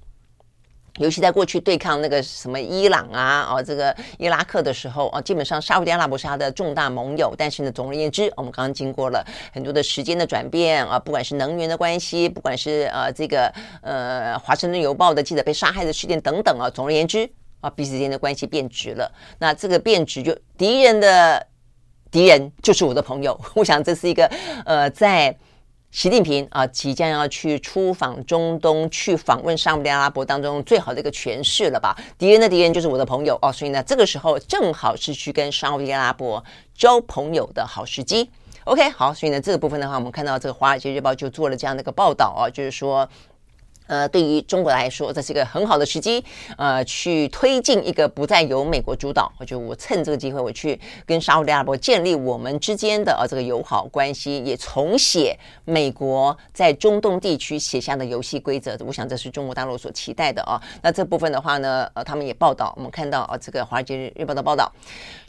[0.98, 7.34] 尤其在过去对抗那个什么伊朗啊、哦这个伊拉克的时候啊，基本上沙乌地阿拉伯是他的重大盟友。
[7.38, 17.30] 但是呢，总而言之，我们刚刚经过了很多的时间的转变啊，不管是能源的关系，不管是呃这个呃华盛顿邮报的记者被杀害的事件等等啊，总而言之
[17.62, 19.12] 啊，彼此之间的关系变质了。
[19.40, 21.46] 那这个变质就敌人的
[22.10, 23.40] 敌人就是我的朋友。
[23.56, 24.30] 我想这是一个
[24.66, 25.36] 呃在。
[25.98, 31.98] 习近平啊，即将要去出访中东，去访问沙乌地阿拉伯当中最好的一个诠释了吧？
[32.20, 38.30] 敌人的敌人就是我的朋友哦，所以呢，这个时候正好是去跟沙乌地阿拉伯交朋友的好时机。
[38.66, 43.10] OK，好，所以呢，这个部分的话，我们看到这个《华尔街日报》就做了这样的一个报道啊，就是说。
[43.88, 46.24] 呃，对于中国来说，这是一个很好的时机，
[46.58, 49.32] 呃，去推进一个不再由美国主导。
[49.40, 58.78] 我觉得我趁这个机会，我去跟沙乌地阿拉伯建立我们之间的呃这个友好关系，也重写美国在中东地区写下的游戏规则。
[58.86, 60.62] 我想这是中国大陆所期待的啊。
[60.82, 64.72] 那这部分的话呢，呃，他们也报道，我们看到啊，这个《华尔街日报》的报道。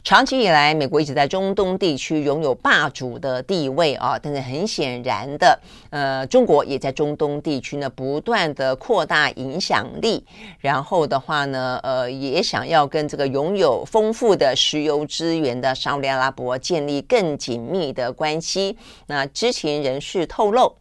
[0.01, 10.25] 长期以来，美国一直在中东地区拥有霸主的地位啊，但是很显然的，呃，中国也在中东地区呢不断的扩大影响力，
[10.59, 18.77] 然后的话呢，呃，也想要跟这个拥有丰富的石油资源的沙乌地阿拉伯建立更紧密的关系。
[19.07, 20.75] 那知情人士透露。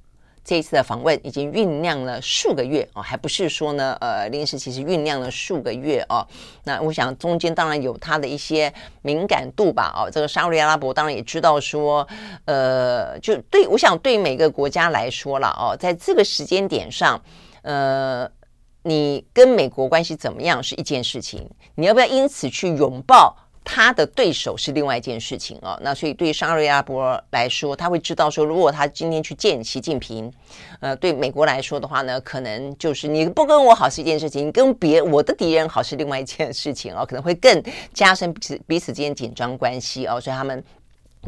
[0.44, 6.26] 这一次的访问已经酝酿了数个月哦，还不是说呢，呃，临时其实酝酿了数个月哦。
[6.64, 12.08] 那我想中间当然有它的一些敏感度吧，哦，这个沙乌地阿拉伯当然也知道说，
[12.46, 17.20] 呃，就对，我想对每个国家来说了哦，在这个时间点上，
[17.62, 18.30] 呃，
[18.82, 23.36] 你跟美国关系怎么样是一件事情，你要不要因此去拥抱？
[23.70, 30.32] 他的对手是另外一件事情哦，那所以对于沙瑞阿伯来说，他会知道说，如果他今天去见习近平，
[30.80, 40.64] 呃，对美国来说的话呢，可能就是你不跟我好是一件事情，你跟别我的敌人好是另外一件事情哦，可能会更加深彼此彼此之间紧张关系哦，所以他们。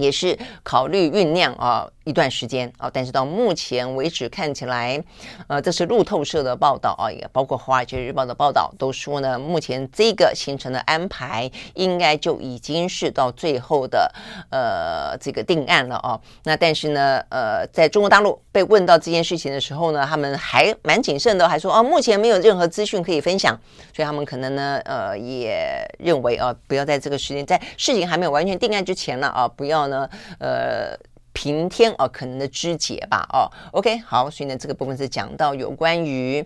[0.00, 5.02] 也是考虑酝酿啊一段时间啊，但是到目前为止看起来，
[5.46, 14.10] 呃，这是路透社的报道啊，也包括《华尔街日报》的报道都说呢，目前这个行程的安排应该就已经是到最后的
[14.50, 16.18] 呃这个定案了啊。
[16.44, 23.56] 那但是呢，呃，在中国大陆被问到这件事情的时候呢，他们还蛮谨慎的，还说哦，目前没有任何资讯可以分享，
[23.94, 29.89] 所以他们可能呢，呃，也认为啊，不要在这个时间，在事情还没有完全定案之前呢啊，不要。
[29.90, 30.96] 呢，呃，
[31.32, 36.44] 平添啊可能的枝节吧，哦，OK，好，所以呢，这个部分是讲到有关于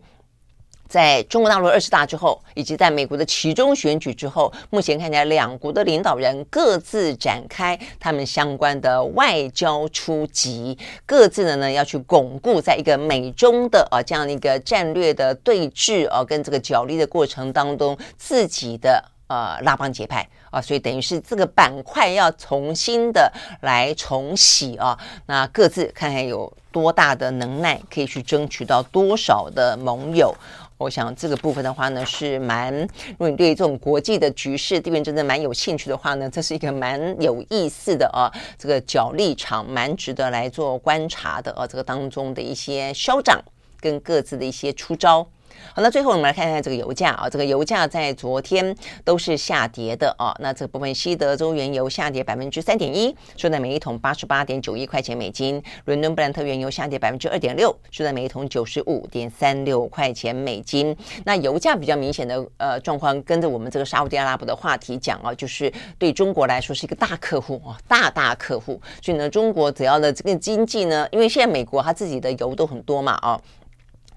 [0.86, 10.76] 在中国大陆二十大之后，以及在美国的期中选举之后，目前看起来两国的领导人各自展开他们相关的外交出击，
[11.07, 19.03] 各自的呢要去巩固在一个美中的啊这样的一个战略的对峙啊跟这个角力的过程当中自己的。
[19.26, 23.32] 呃，拉帮结派啊，所以等于是这个板块要重新的
[23.62, 24.96] 来重洗啊。
[25.26, 30.32] 那各自看看有多大的能耐，可以去争取到多少的盟友。
[30.76, 41.66] 我想这个部分的话呢，是蛮，如果你对这种国际的局势地缘真的蛮有兴趣的话呢，这是一个蛮有意思的啊，这个角力场蛮值得来做观察的啊。
[41.66, 43.40] 这个当中的一些消长
[43.80, 45.26] 跟各自的一些出招。
[45.74, 48.74] 好，那最后我们来看一下这个油价啊，这个油价在昨天
[49.05, 50.34] 都是下跌的啊。
[50.40, 60.96] 那这部分，西德州原油下跌百分之三点一，收在每一桶八十八点九一块钱美金；伦敦布兰特原油下跌百分之二点六，收在每一桶九十五点三六块钱美金。
[61.24, 68.80] 那油价比较明显的呃状况，跟着我们这个沙乌地阿拉伯的话题讲啊，就是对中国来说是一个大客户啊，大大客户。
[69.02, 73.40] 所以呢，中国只要的这个经济呢，因为现在美国它自己的油都很多嘛啊。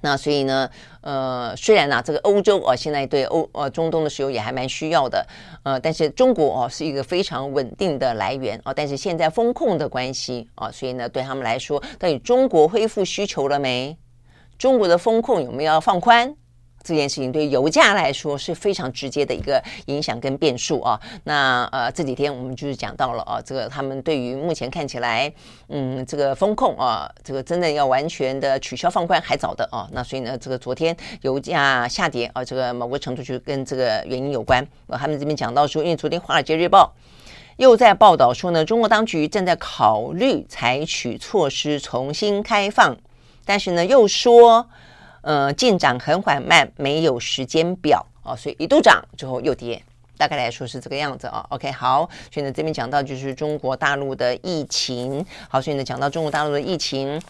[0.07, 0.69] 那所以呢，
[1.01, 5.27] 呃，虽然呢、这个欧洲啊，现在对欧呃中东的石油也还蛮需要的，
[5.63, 8.73] 呃，但是中国哦是一个非常稳定的来源啊。
[8.73, 13.97] 但是现在风控的关系啊，所以呢，对他们来说，到底中国恢复需求了没？
[14.57, 16.33] 中国的风控有没有要放宽？
[16.83, 20.99] 这件事情对油价来说是非常直接的一个影响跟变数啊。
[21.25, 25.29] 那呃这几天我们就是讲到了啊，这个他们对于目前看起来，
[25.67, 29.87] 嗯，这个风控啊，这个真的要完全的取消放宽还早的啊。
[29.91, 34.65] 那所以呢，这个昨天油价下跌啊，这个某个程度就跟这个原因有关。
[34.87, 36.93] 啊，他们这边讲到说，因为昨天《华尔街日报》
[37.57, 42.95] 又在报道说呢，中国当局正在考虑采取措施重新开放，
[43.43, 44.69] 但是呢又说。
[45.27, 49.83] 呃，进展很缓慢，没有时间表哦，所以一度涨之后又跌，
[50.17, 51.45] 大概来说是这个样子啊。
[51.49, 57.21] OK，好，所以呢这边讲到就是中国大陆的疫情，好，所以呢讲到中国大陆的疫情，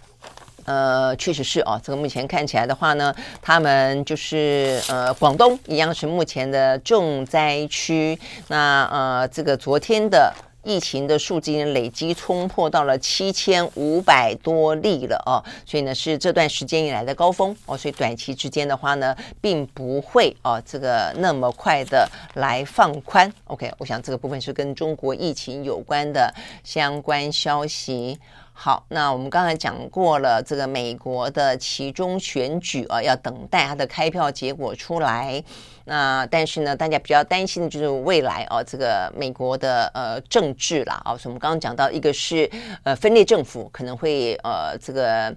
[0.66, 10.32] 呃，确实是哦，这个目前看起来的话呢，他们就是呃广东一样是目前的重灾区，那呃这个昨天的。
[10.68, 23.32] 疫情的数据累积冲破到了七千五百多例了哦，所以呢是这段时间以来的高峰哦，所以短期之间的话呢，并不会哦这个那么快的来放宽。
[23.46, 26.34] OK，我想这个部分是跟中国疫情有关的
[26.66, 28.20] 相关消息。
[28.60, 35.42] 好，那我们刚才讲过了，这个美国的其中选举啊，要等待它的开票结果出来。
[35.90, 42.50] 那但是呢，大家比较担心的就是未来哦，这个美国的呃政治啦啊，所以我们刚刚讲到，一个是
[42.84, 45.34] 呃分裂政府可能会呃这个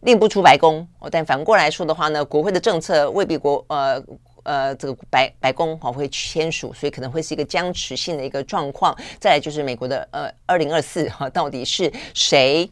[0.00, 4.02] 令不出白宫哦，但反过来说的话呢，国会的政策未必国呃
[4.42, 8.94] 呃这个白白宫啊会签署，所以可能会是一个僵持性的一个状况。
[9.18, 12.70] 再来就是美国的呃二零二四哈，到底是谁？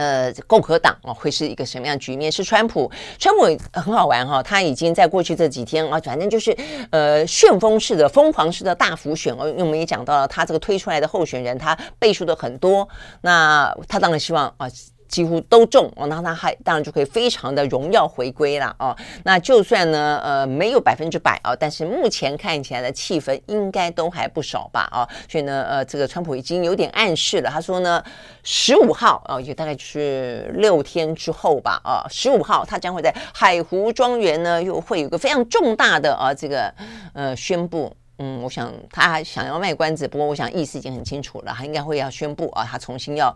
[0.00, 2.32] 呃，共和党哦，会是一个什么样局面？
[2.32, 3.44] 是川普，川普
[3.78, 6.56] 很好玩哈、哦，他已经在过去这几天啊，反正就是
[6.90, 9.46] 呃旋风式的、疯狂式的大幅选哦。
[9.46, 12.88] 因为我们也讲到了，他这个推出来的候选人，他背书的很多，
[13.20, 14.66] 那他当然希望啊。
[15.10, 18.96] 几乎都中哦，那他还当然就可以非常的荣耀回归了哦。
[19.24, 25.06] 那就算呢，呃，没有百分之百哦，但是目前看起来的气氛应该都还不少吧哦。
[25.28, 28.02] 所以呢，呃，这个川普已经有点暗示了，他说呢，
[28.44, 36.72] 十五号哦，也大概就是六天之后吧啊，十五号他将会在海湖庄园呢，又会有个非常重大的啊这个
[37.12, 37.92] 呃宣布。
[38.22, 43.34] 嗯，我想他还想要卖关子，不过我想意思已经很清楚了，他应该会要宣布啊，他重新要，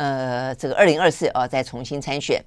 [0.00, 2.42] 呃，这个二零二四啊再重新参选。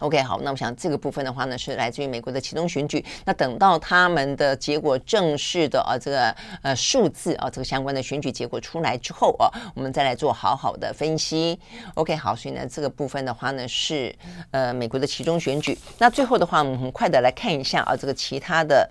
[0.00, 3.04] OK，好，那我想这个部分的话呢，是来自于美国的其中选举。
[3.24, 11.56] 那等到他们的结果正式的啊这个呃数字啊这个相关的选举结果出来之后啊，我们再来做好好的分析。
[11.94, 14.12] OK，好，所以呢这个部分的话呢是
[14.50, 15.78] 呃美国的其中选举。
[15.98, 18.90] 那最后的话，我们很快的来看一下啊这个其他的。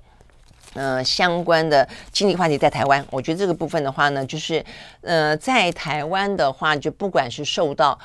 [0.75, 4.63] 呃，相关的经济话题在台湾，我觉得这个部分的话呢，就是
[5.01, 7.97] 呃，在台湾的话，就不管是受到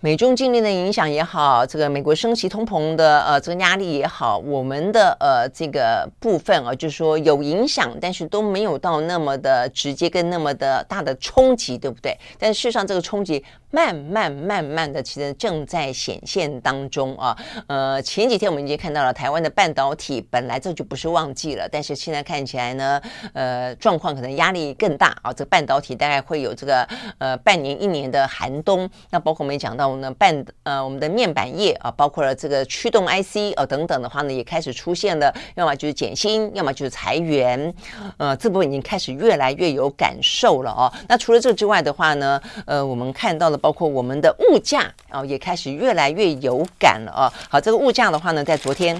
[0.00, 12.16] 美中经历的影响也好，这个美国升息通膨的呃这个压力也好，我们的呃这个部分啊，就是说有影响，但是都没有到那么的直接跟那么的大的冲击，对不对？
[12.38, 13.44] 但事实上，这个冲击。
[13.70, 17.36] 慢慢慢慢的，其实正在显现当中啊。
[17.66, 23.00] 呃，前几天我们已经看到了台湾的半导体，本来这就不是旺季了，但是现在看起来呢，
[23.34, 25.30] 呃，状况可能压力更大啊。
[25.30, 26.88] 这个半导体大概会有这个
[27.18, 28.88] 呃半年一年的寒冬。
[29.10, 37.74] 那包括我们也讲到呢，半呃我们的面板业啊，包括了这个驱动 IC 啊等等的话呢，也开始出现了，要么就是减薪，要么就是裁员。
[38.16, 40.90] 呃，这部分已经开始越来越有感受了哦。
[41.06, 43.57] 那除了这之外的话呢，呃，我们看到了。
[43.58, 47.32] 包括我们的物价啊，也开始越来越有感了啊。
[47.50, 48.98] 好，这个物价的话呢，在昨天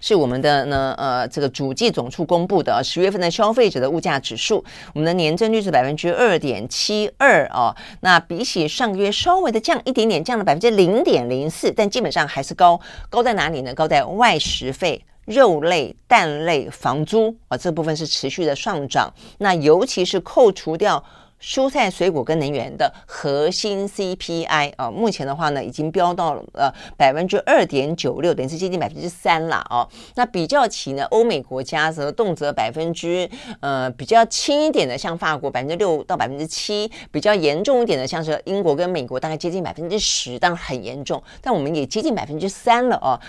[0.00, 7.74] 是我们的呢呃这个主计总处公布的十月份的消费者的物价指数，我们的年增率是百分之二点七二哦。
[8.00, 12.80] 那比起上个月稍微的降一点点，降了百分之零点零四，但基本上还是高。
[13.10, 13.74] 高在哪里呢？
[13.74, 19.12] 高在外食费、肉类、蛋类、房租啊，这部分是持续的上涨。
[19.38, 21.04] 那尤其是扣除掉。
[21.40, 29.88] 蔬菜、水果跟能源的核心 CPI 啊，目前的话呢，已经飙到了呃百分之二点九六，等于是接近百分之三了哦。
[30.16, 33.30] 那比较起呢，欧美国家则动辄百分之
[33.60, 41.22] 呃比较轻一点的，像法国百分之六到百分之七，比较严重一点的，像是英国跟美国，大概接近百分之十，当然很严重。
[41.40, 43.20] 但我们也接近百分之三了哦，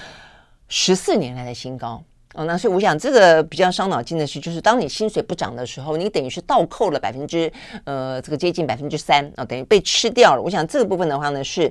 [0.67, 2.03] 十四年来的新高。
[2.39, 7.51] 哦，那所以我想这个比较伤脑筋的是，就是当你薪水不涨的时候，你等于是倒扣了百分之
[7.83, 10.41] 呃这个接近百分之三啊，等于被吃掉了。
[10.41, 11.69] 我想这个部分的话呢，是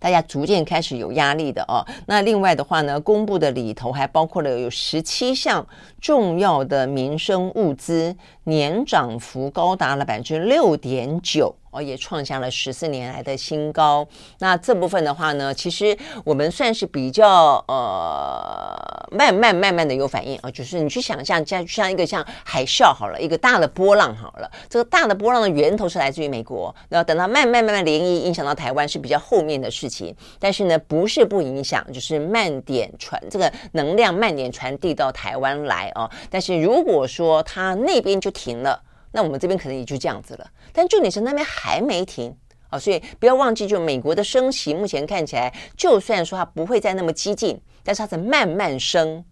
[0.00, 1.86] 大家逐渐开始有压力的哦。
[2.06, 5.64] 那另外的话呢，公布的里头还包括了有十七项
[6.00, 8.16] 重要的民生物资，
[8.48, 11.54] 年涨幅高达了百分之六点九。
[11.70, 14.08] 哦，也创下了十四年来的新高。
[14.38, 15.94] 那这部分的话呢，其实
[16.24, 18.74] 我们算是比较呃
[19.10, 30.16] 慢慢慢慢的有反应啊，就是你去想象，像像一个像海啸好了，一个大的波浪好了，这个大的波浪的源头是来自于美国，然后等到慢慢慢慢涟漪影响到台湾是比较后面的事情。
[30.38, 36.10] 但是呢，不是不影响，就是慢点传这个能量慢点传递到台湾来啊。
[36.30, 38.80] 但是如果说它那边就停了。
[39.10, 42.36] 那我们这边可能也就这样子了，但重点是那边还没停
[42.68, 49.24] 啊，所以不要忘记，就美国的升息目前看起来，就算说它不会再那么激进，但是它在慢慢升。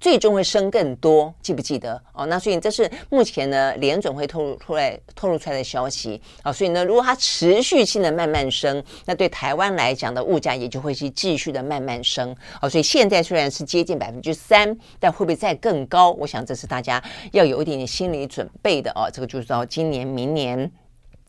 [0.00, 2.26] 最终会升更多，记不记得哦？
[2.26, 6.52] 那所以这是目前呢联准会透露出来透露出来的消息啊。
[6.52, 12.68] 所以呢，如果它持续性的慢慢升，那对台湾来讲的物价也就会是继续的慢慢升啊。
[12.68, 16.12] 所以现在虽然是接近百分之三，但会不会再更高？
[16.12, 19.08] 我想这是大家要有一点点心理准备的啊。
[19.10, 20.70] 这个就是到今年、明年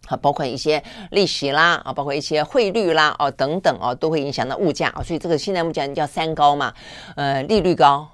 [0.08, 5.02] 啊，包括一些利息啦啊，包括一些汇率啦啊等等啊，都会影响到物价啊。
[5.02, 6.74] 所以这个现在我们讲叫三高嘛，
[7.16, 8.08] 呃，利率高。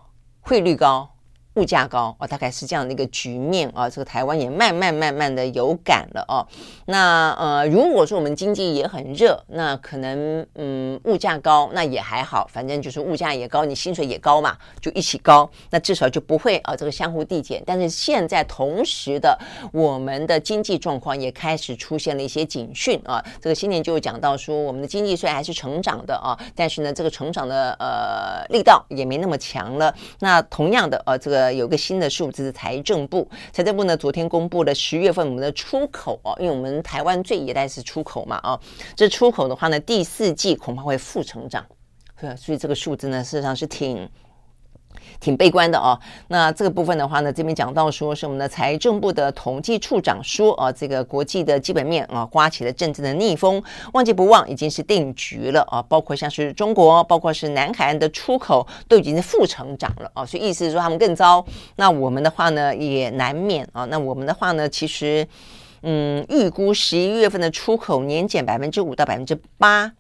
[0.44, 1.13] 汇率高，
[1.56, 3.90] 物价高哦，大概是这样的一个局面啊。
[3.90, 6.46] 这个台湾也慢慢慢慢的有感了哦。
[6.86, 17.62] 那呃，如果说我们经济也很热，那可能嗯物价高那也还好，反正就是物价也高，你薪水也高嘛，就一起高，那至少就不会啊这个相互递减。
[17.68, 19.38] 但是现在同时的，
[19.72, 23.24] 我们的经济状况也开始出现了一些警讯啊。
[23.40, 29.94] 这个新年就讲到说，我们的经济虽然还是成长的啊，但是呢，这个成长的呃力道也没那么强了。
[30.20, 31.43] 那同样的呃这个。
[31.44, 38.58] 呃，有个新的数字，财政部，财政部呢昨天公布了十月份我们的出口哦，因为我们台湾最依赖是出口嘛啊，
[38.96, 41.66] 这出口的话呢，第四季恐怕会负成长，
[42.20, 44.10] 对，所以这个数字呢，事实上是挺。
[45.24, 45.98] 挺悲观的哦。
[46.28, 53.64] 那这个部分的话呢，这边讲到说是我们的财政部的统计处长说啊，这个国际的基本面啊，刮起了阵阵的逆风，
[53.94, 55.82] 旺季不旺已经是定局了啊。
[55.88, 60.26] 包括像是中国，包括是南海岸的出口都已经是负成长了啊。
[60.26, 61.44] 所以意思是说他们更糟。
[61.78, 63.86] 那我们的话呢，也难免啊。
[63.86, 65.26] 那我们的话呢，其实
[65.84, 69.92] 嗯，预估十一月份的出口年减百分之五到百分之八。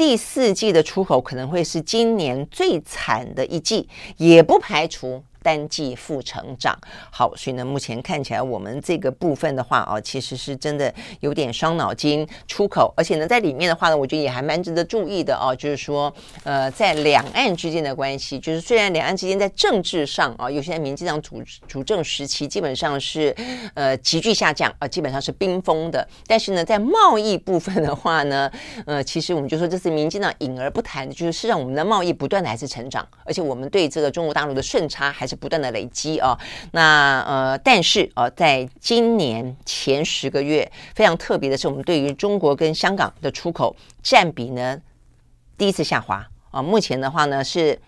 [0.00, 3.86] 第四季的出口可能会是今年最惨的一季，
[4.16, 5.22] 也不排除。
[5.42, 6.78] 单季负成长，
[7.10, 12.26] 好，所以呢，目前看起来我们这个部分的话啊，其实是真的有点伤脑筋。
[12.46, 16.12] 出口，而且呢，在里面的话呢，我觉得也还蛮值得注意的啊，就是说，
[16.44, 23.34] 呃，在两岸之间的关系，就是虽然两岸之间在政治上啊，有些在民进党主主政时期，基本上是
[23.74, 28.50] 呃急剧下降啊，基本上是冰封的，但是呢，在贸易部分的话呢，
[28.84, 35.29] 呃，其实我们就说这是民进党隐而不谈的，就是是让我们的贸易不断的还是成长，而且我们对这个中国大陆的顺差还。
[35.30, 36.36] 是不断的累积啊，
[36.72, 44.76] 那呃，但是呃，在今年前十个月非常特别的是，我们对于中国跟香港的出口占比呢
[45.56, 47.78] 第一次下滑啊，目前的话呢是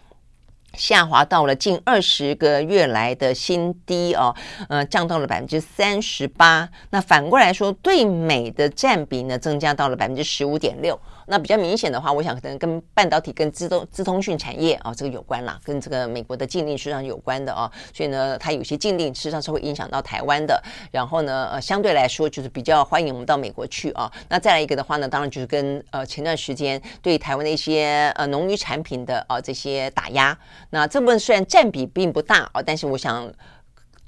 [0.74, 4.34] 下滑到了近二十个月来的新低哦，
[4.68, 6.68] 呃，降到了百分之三十八。
[6.90, 10.99] 那反过来说，对美的占比呢增加到了百分之十五点六。
[11.33, 20.62] 那比较明显的话，我想可能跟半导体、跟资通、资通讯产业啊，这个有关啦，跟这个美国的禁令实际上有关的啊，所以呢，它有些禁令实际上是会影响到台湾的。
[20.91, 24.12] 然后呢，呃，相对来说就是比较欢迎我们到美国去啊。
[24.28, 30.39] 那再来一个的话呢，当然就是跟呃前段时间对台湾的一些呃农渔产品的啊这些打压。
[30.68, 33.33] 那这部分虽然占比并不大啊，但是我想。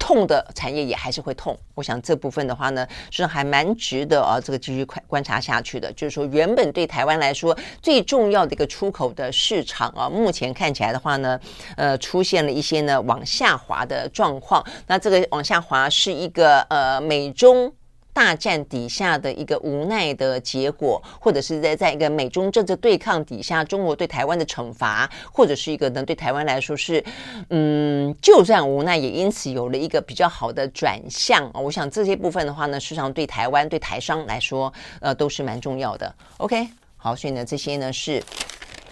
[0.05, 5.91] 痛的产业也还是会痛，我想这部分的话呢，是还蛮值得啊，这个继续观观察下去的。
[5.93, 11.39] 就是说，原本对台湾来说最重要的一个出口的市场啊，目前看起来的话呢，
[11.75, 14.63] 呃，出现了一些呢往下滑的状况。
[14.85, 17.73] 那这个往下滑是一个呃美中。
[18.15, 27.03] 大战底下的一个无奈的结果，或者是在在一个美中政治对抗底下，中国对台湾的惩罚，或者是一个呢对台湾来说是，
[27.49, 31.51] 嗯，就算无奈，也因此有了一个比较好的转向。
[31.53, 36.15] 我想这些部分的话呢，实际上对台湾对台商来说，呃，都是蛮重要的。
[36.37, 38.23] OK，好，所以呢，这些呢是。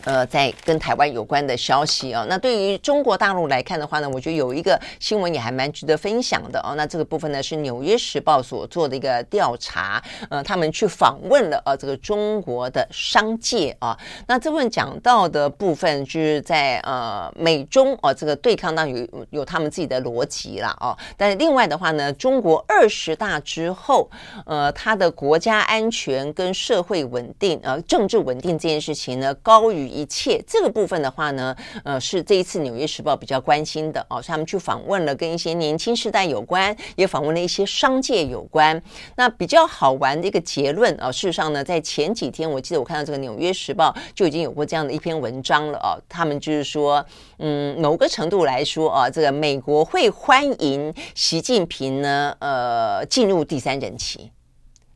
[0.05, 6.73] 呃，在跟台湾有关的消息啊，那对于中国大陆来看的话呢，我觉得有一个新闻也还蛮值得分享的哦。
[6.75, 13.97] 那这个部分呢是《纽约时报》所做的一个调查，呃，他们去访问了呃这个中国的商界啊。
[14.27, 20.97] 那这份讲到的部分就是在呃美中哦这个对抗当中有有他们自己的逻辑啦哦。
[21.15, 24.09] 但是另外的话呢，中国二十大之后，
[24.45, 29.92] 呃，它的国家安全跟社会稳定呃政治稳定这件事情呢高于。
[29.93, 38.81] 一切这个部分的话呢，呃，是这一次《纽约时报》比较关心的哦，他们去访问了跟一些年轻世代有关，也访问了一些商界有关。
[39.15, 46.01] 那比较好玩的一个结论啊，事实上呢，在前几天，我记得我看到这个《纽约时报》就已经有过这样的一篇文章了哦。
[46.09, 47.05] 他们就是说，
[47.37, 54.31] 嗯，某个程度来说啊，这个美国会欢迎习近平呢，呃，进入第三任期。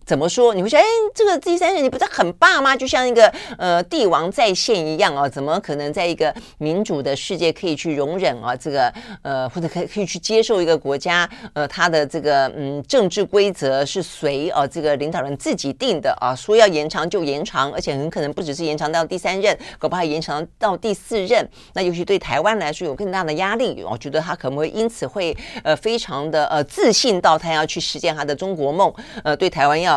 [0.07, 0.53] 怎么说？
[0.53, 2.73] 你会说，哎，这个第三任你不是很霸吗？
[2.73, 3.27] 就像一个
[3.57, 5.27] 呃帝王再现一样啊？
[5.27, 8.55] 怎么可能在一个民主的世界可以去容忍啊？
[8.55, 8.89] 这个
[9.21, 16.33] 呃，或者可以可以去接受一个国家呃，他的这个嗯政治规则是随啊这个领导人自己定的啊？
[16.33, 21.45] 说要延长就延长，而且很可能不只是延长到第三任，恐怕延长到第四任。
[21.73, 25.35] 那尤其对台湾来说有更大的压力，我觉得他可能会因此会
[25.65, 28.93] 呃非常的呃自信到他要去实现他的中国梦，
[29.25, 29.96] 呃，对台湾要。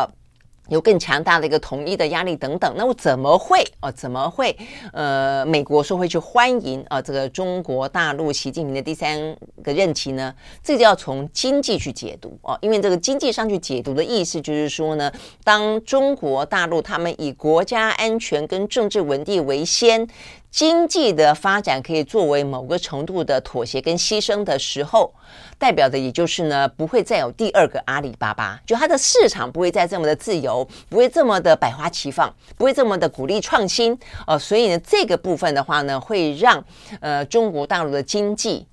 [0.71, 3.91] 有更强大的一个统一的压力等等，那我怎么会哦？
[3.91, 4.55] 怎么会？
[4.93, 10.33] 呃，美国说会去欢迎啊这个中国大陆习近平的第三个任期呢？
[10.63, 15.11] 这就要从经济去解读哦，因为这个经济上去解读的意思就是说呢，
[15.43, 20.07] 当中国大陆他们以国家安全跟政治稳定为先。
[20.51, 25.13] 经济的发展可以作为某个程度的妥协跟牺牲的时候，
[25.61, 33.95] 代表的也就是呢，不会再有第二个阿里巴巴，就它的市场不会再这么的自由，不会这么的百花齐放，不会这么的鼓励创新
[34.25, 34.39] 哦。
[34.39, 36.65] 所以呢，这个部分的话呢，会让
[36.99, 38.65] 呃中国大陆的经济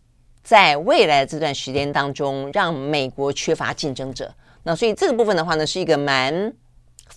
[0.43, 4.33] 在未来这段时间当中，让美国缺乏竞争者。
[4.63, 6.51] 那所以这个部分的话呢，是一个蛮。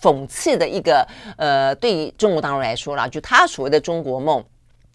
[0.01, 1.05] 讽刺的一个
[1.38, 4.43] 呃，对于中国大陆来说啦，就他所谓的中国梦，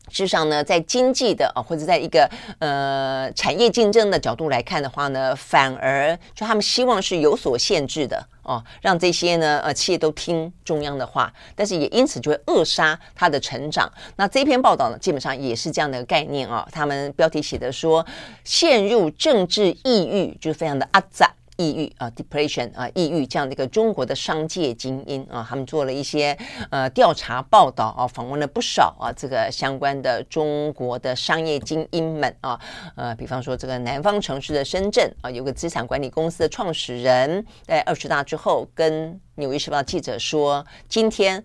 [0.09, 13.91] 事实上呢，在经济的啊，或者在一个呃产业竞争的角度来看的话呢，反而就他们希望是有所限制的哦，让这些呢呃企业都听中央的话，但是也因此就会扼杀它的成长。
[14.15, 16.67] 那这篇报道呢，基本上也是这样的概念啊。
[16.71, 18.07] 他们标题写的说，
[18.45, 21.31] 陷入政治抑郁，就非常的阿杂。
[21.57, 26.37] 抑郁啊，depression 啊，抑郁这样的一个中国的商界精英啊，他们做了一些
[26.71, 32.61] 呃调查报道啊，访问了不少啊这个相关的中国的商业精英们啊，
[32.95, 41.43] 呃，比方说这个南方城市的深圳啊，有个资产管理公司的创始人，在二十大之后跟纽约时报记者说，今天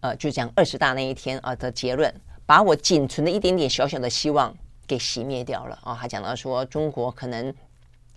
[0.00, 2.14] 呃就讲二十大那一天啊的结论，
[2.46, 4.54] 把我仅存的一点点小小的希望
[4.86, 7.52] 给熄灭掉了啊，还讲到说中国可能。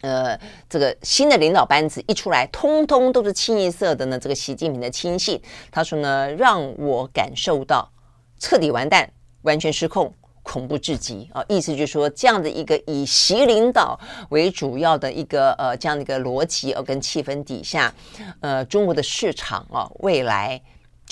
[0.04, 0.38] 呃，
[0.70, 4.20] 这个新的领导班子一出来，通通都是清一色的呢。
[4.20, 5.42] 这个习近平的亲信，
[5.72, 7.90] 他说呢，让我感受到
[8.38, 9.10] 彻底完蛋、
[9.44, 11.42] 完全失控、恐怖至极啊！
[11.48, 13.98] 意思就是说，这样的一个以习领导
[14.30, 17.94] 为主要的一个呃这样的一个逻辑呃跟气氛底下，
[18.42, 20.62] 呃，中国的市场啊，未来。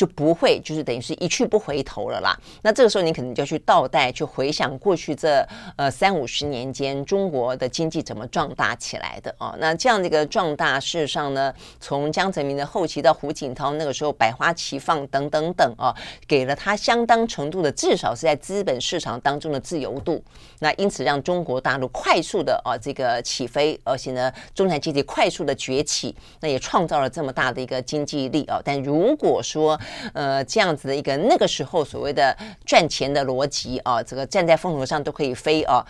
[0.02, 2.36] 就不会，就是等于是一去不回头了啦。
[2.64, 9.56] 那这个时候，你可能就要去倒带，去回想过去这呃三五十年间中国的经济怎么壮大起来的啊。
[9.60, 15.96] 那这样的一个壮大，事实上呢，从江泽民的后期到胡锦涛那个时候百花齐放等等等啊，
[16.28, 20.20] 给了他相当程度的，至少是在资本市场当中的自由度。
[20.58, 28.60] 那因此让中国大陆快速的啊这个起飞，而且呢中产阶级快速的崛起，那也创造了这么大的一个经济力啊。
[28.66, 29.80] 但如果说
[30.14, 32.36] 呃，这样子的一个那个时候所谓的
[32.66, 35.86] 赚钱的逻辑啊，这个站在风头上都可以飞啊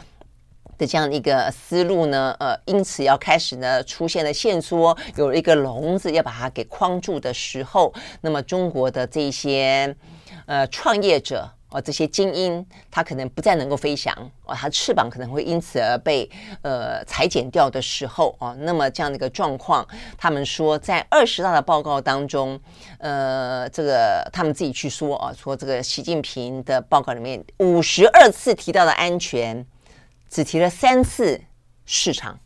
[0.78, 9.96] 的这样一个思路呢，呃，因此要开始呢出现了线索，有了一个笼子要把它给框住的时候，那么中国的这些
[10.46, 11.50] 呃创业者。
[11.72, 14.14] 哦，这些精英他可能不再能够飞翔
[14.44, 16.30] 哦，他翅膀可能会因此而被
[16.64, 22.60] 呃裁剪掉的时候哦，那么这样的一个状况，他们说在二十大的报告当中，
[22.98, 29.66] 呃，这个他们自己去说啊，说这个习近平的报告里面五十二次提到的安全，
[30.30, 31.40] 只提了三次
[31.86, 32.38] 市场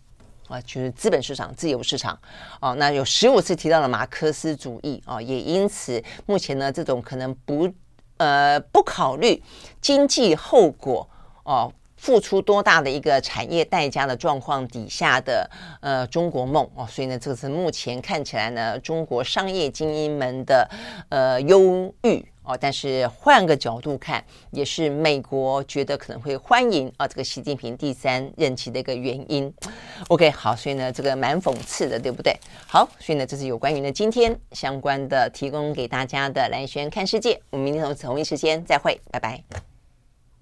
[0.47, 2.15] 啊，就是资本市场、自由市场
[2.61, 7.73] 哦，那有十五次提到了马克思主义啊，也因此目前呢，这种可能不。
[8.17, 9.41] 呃，不考虑
[9.81, 11.07] 经济后果
[11.43, 15.49] 哦，付出多大的一个产业代价的状况底下的
[15.81, 20.69] 呃中国梦哦，所以呢，这个是目前看起来呢，中国商业精英们的
[21.09, 22.57] 呃忧郁哦。
[22.59, 29.53] 但是换个角度看，也是美国觉得可能会欢迎啊这个习近平第三任期的一个原因。
[30.07, 32.35] OK，好，所以呢，这个蛮讽刺的，对不对？
[32.67, 37.39] 好，所以呢，这是有关于呢今天相关的提供给大家的蓝轩看世界。
[37.49, 39.74] 我们明天同同一时间再会，拜拜。